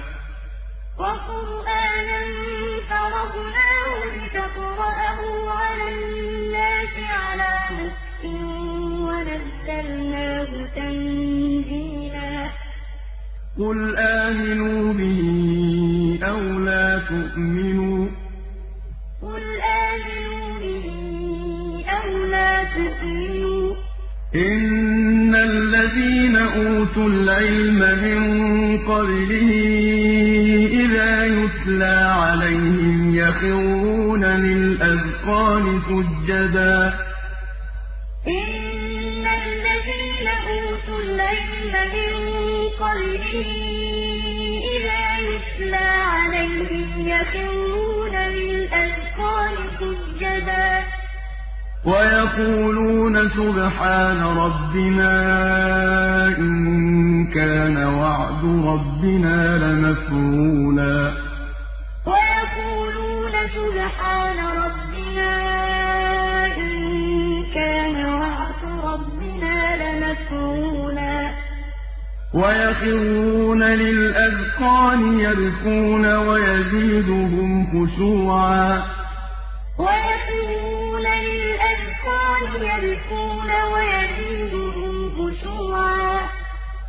وقرآنا 1.00 2.22
فرقناه 2.90 3.98
لتقرأه 4.16 5.22
على 5.60 5.86
الناس 5.96 6.94
على 7.24 7.52
مكث 7.78 8.24
ونزلناه 9.08 10.52
تنزيلا. 10.76 12.34
قل 13.60 13.80
آمنوا 13.98 14.94
به 14.94 15.22
أو 16.24 16.40
لا 16.60 17.00
تؤمنوا 17.10 18.08
إن 24.36 25.36
الذين 25.36 26.36
أوتوا 26.36 27.10
العلم 27.10 27.80
من 27.80 28.22
قبله 28.78 29.52
إذا 30.72 31.26
يتلى 31.26 31.96
عليهم 32.24 33.16
يخرون 33.16 34.24
للأذقان 34.26 35.80
سجدا 35.80 36.94
إن 38.28 39.26
الذين 39.28 40.28
أوتوا 40.28 41.00
العلم 41.04 41.74
من 41.96 42.14
قبله 42.80 43.32
إذا 44.76 45.04
يتلى 45.30 45.90
عليهم 46.16 47.08
يخرون 47.08 48.16
للأذقان 48.16 49.56
سجدا 49.80 51.01
ويقولون 51.86 53.30
سبحان 53.30 54.22
ربنا 54.24 55.14
إن 56.38 57.28
كان 57.34 57.78
وعد 57.78 58.44
ربنا 58.44 59.58
لمفعولا. 59.58 61.14
ويقولون 62.06 63.32
سبحان 63.58 64.38
ربنا 64.64 65.34
إن 66.58 66.74
كان 67.56 68.06
وعد 68.06 68.64
ربنا 68.84 69.58
لمفعولا. 69.82 71.32
ويخرون 72.34 73.64
للأذقان 73.64 75.20
يبكون 75.20 76.06
ويزيدهم 76.16 77.68
خشوعا. 77.68 78.84
ويخرون 79.80 80.71
للأذقان 81.62 82.44
يبكون 82.62 83.50
ويزيدهم 83.74 84.96
خشوعا. 85.10 86.20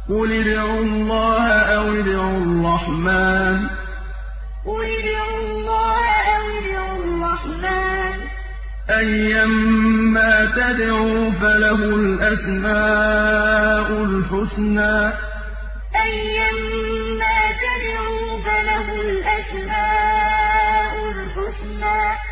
قل 0.09 0.33
ادعوا 0.33 0.81
الله 0.81 1.49
أو 1.49 1.89
ادعوا 1.89 2.39
الرحمن. 2.39 3.69
الحسنى. 14.05 15.13
أيما 16.03 17.41
تدعوا 17.63 18.39
فله 18.45 19.01
الأسماء 19.01 19.77
الحسنى. 21.13 22.32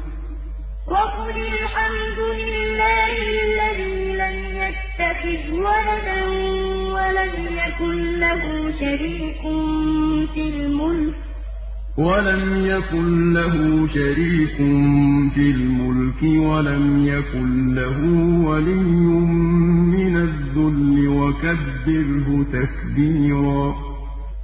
وقل 0.91 1.37
الحمد 1.37 2.19
لله 2.19 3.13
الذي 3.47 4.15
لم 4.21 4.37
يتخذ 4.61 5.43
ولدا 5.51 6.19
ولم 6.95 7.33
يكن 7.63 8.19
له 8.19 8.71
شريك 8.79 9.41
في 10.33 10.43
الملك. 10.55 11.15
ولم 11.97 12.65
يكن 12.65 13.33
له 13.33 13.87
شريك 13.87 14.57
في 15.35 15.45
الملك 15.57 16.21
ولم 16.23 17.07
يكن 17.07 17.75
له 17.75 17.97
ولي 18.49 18.83
من 19.95 20.17
الذل 20.17 21.07
وكبره 21.07 22.45
تكبيرا. 22.53 23.90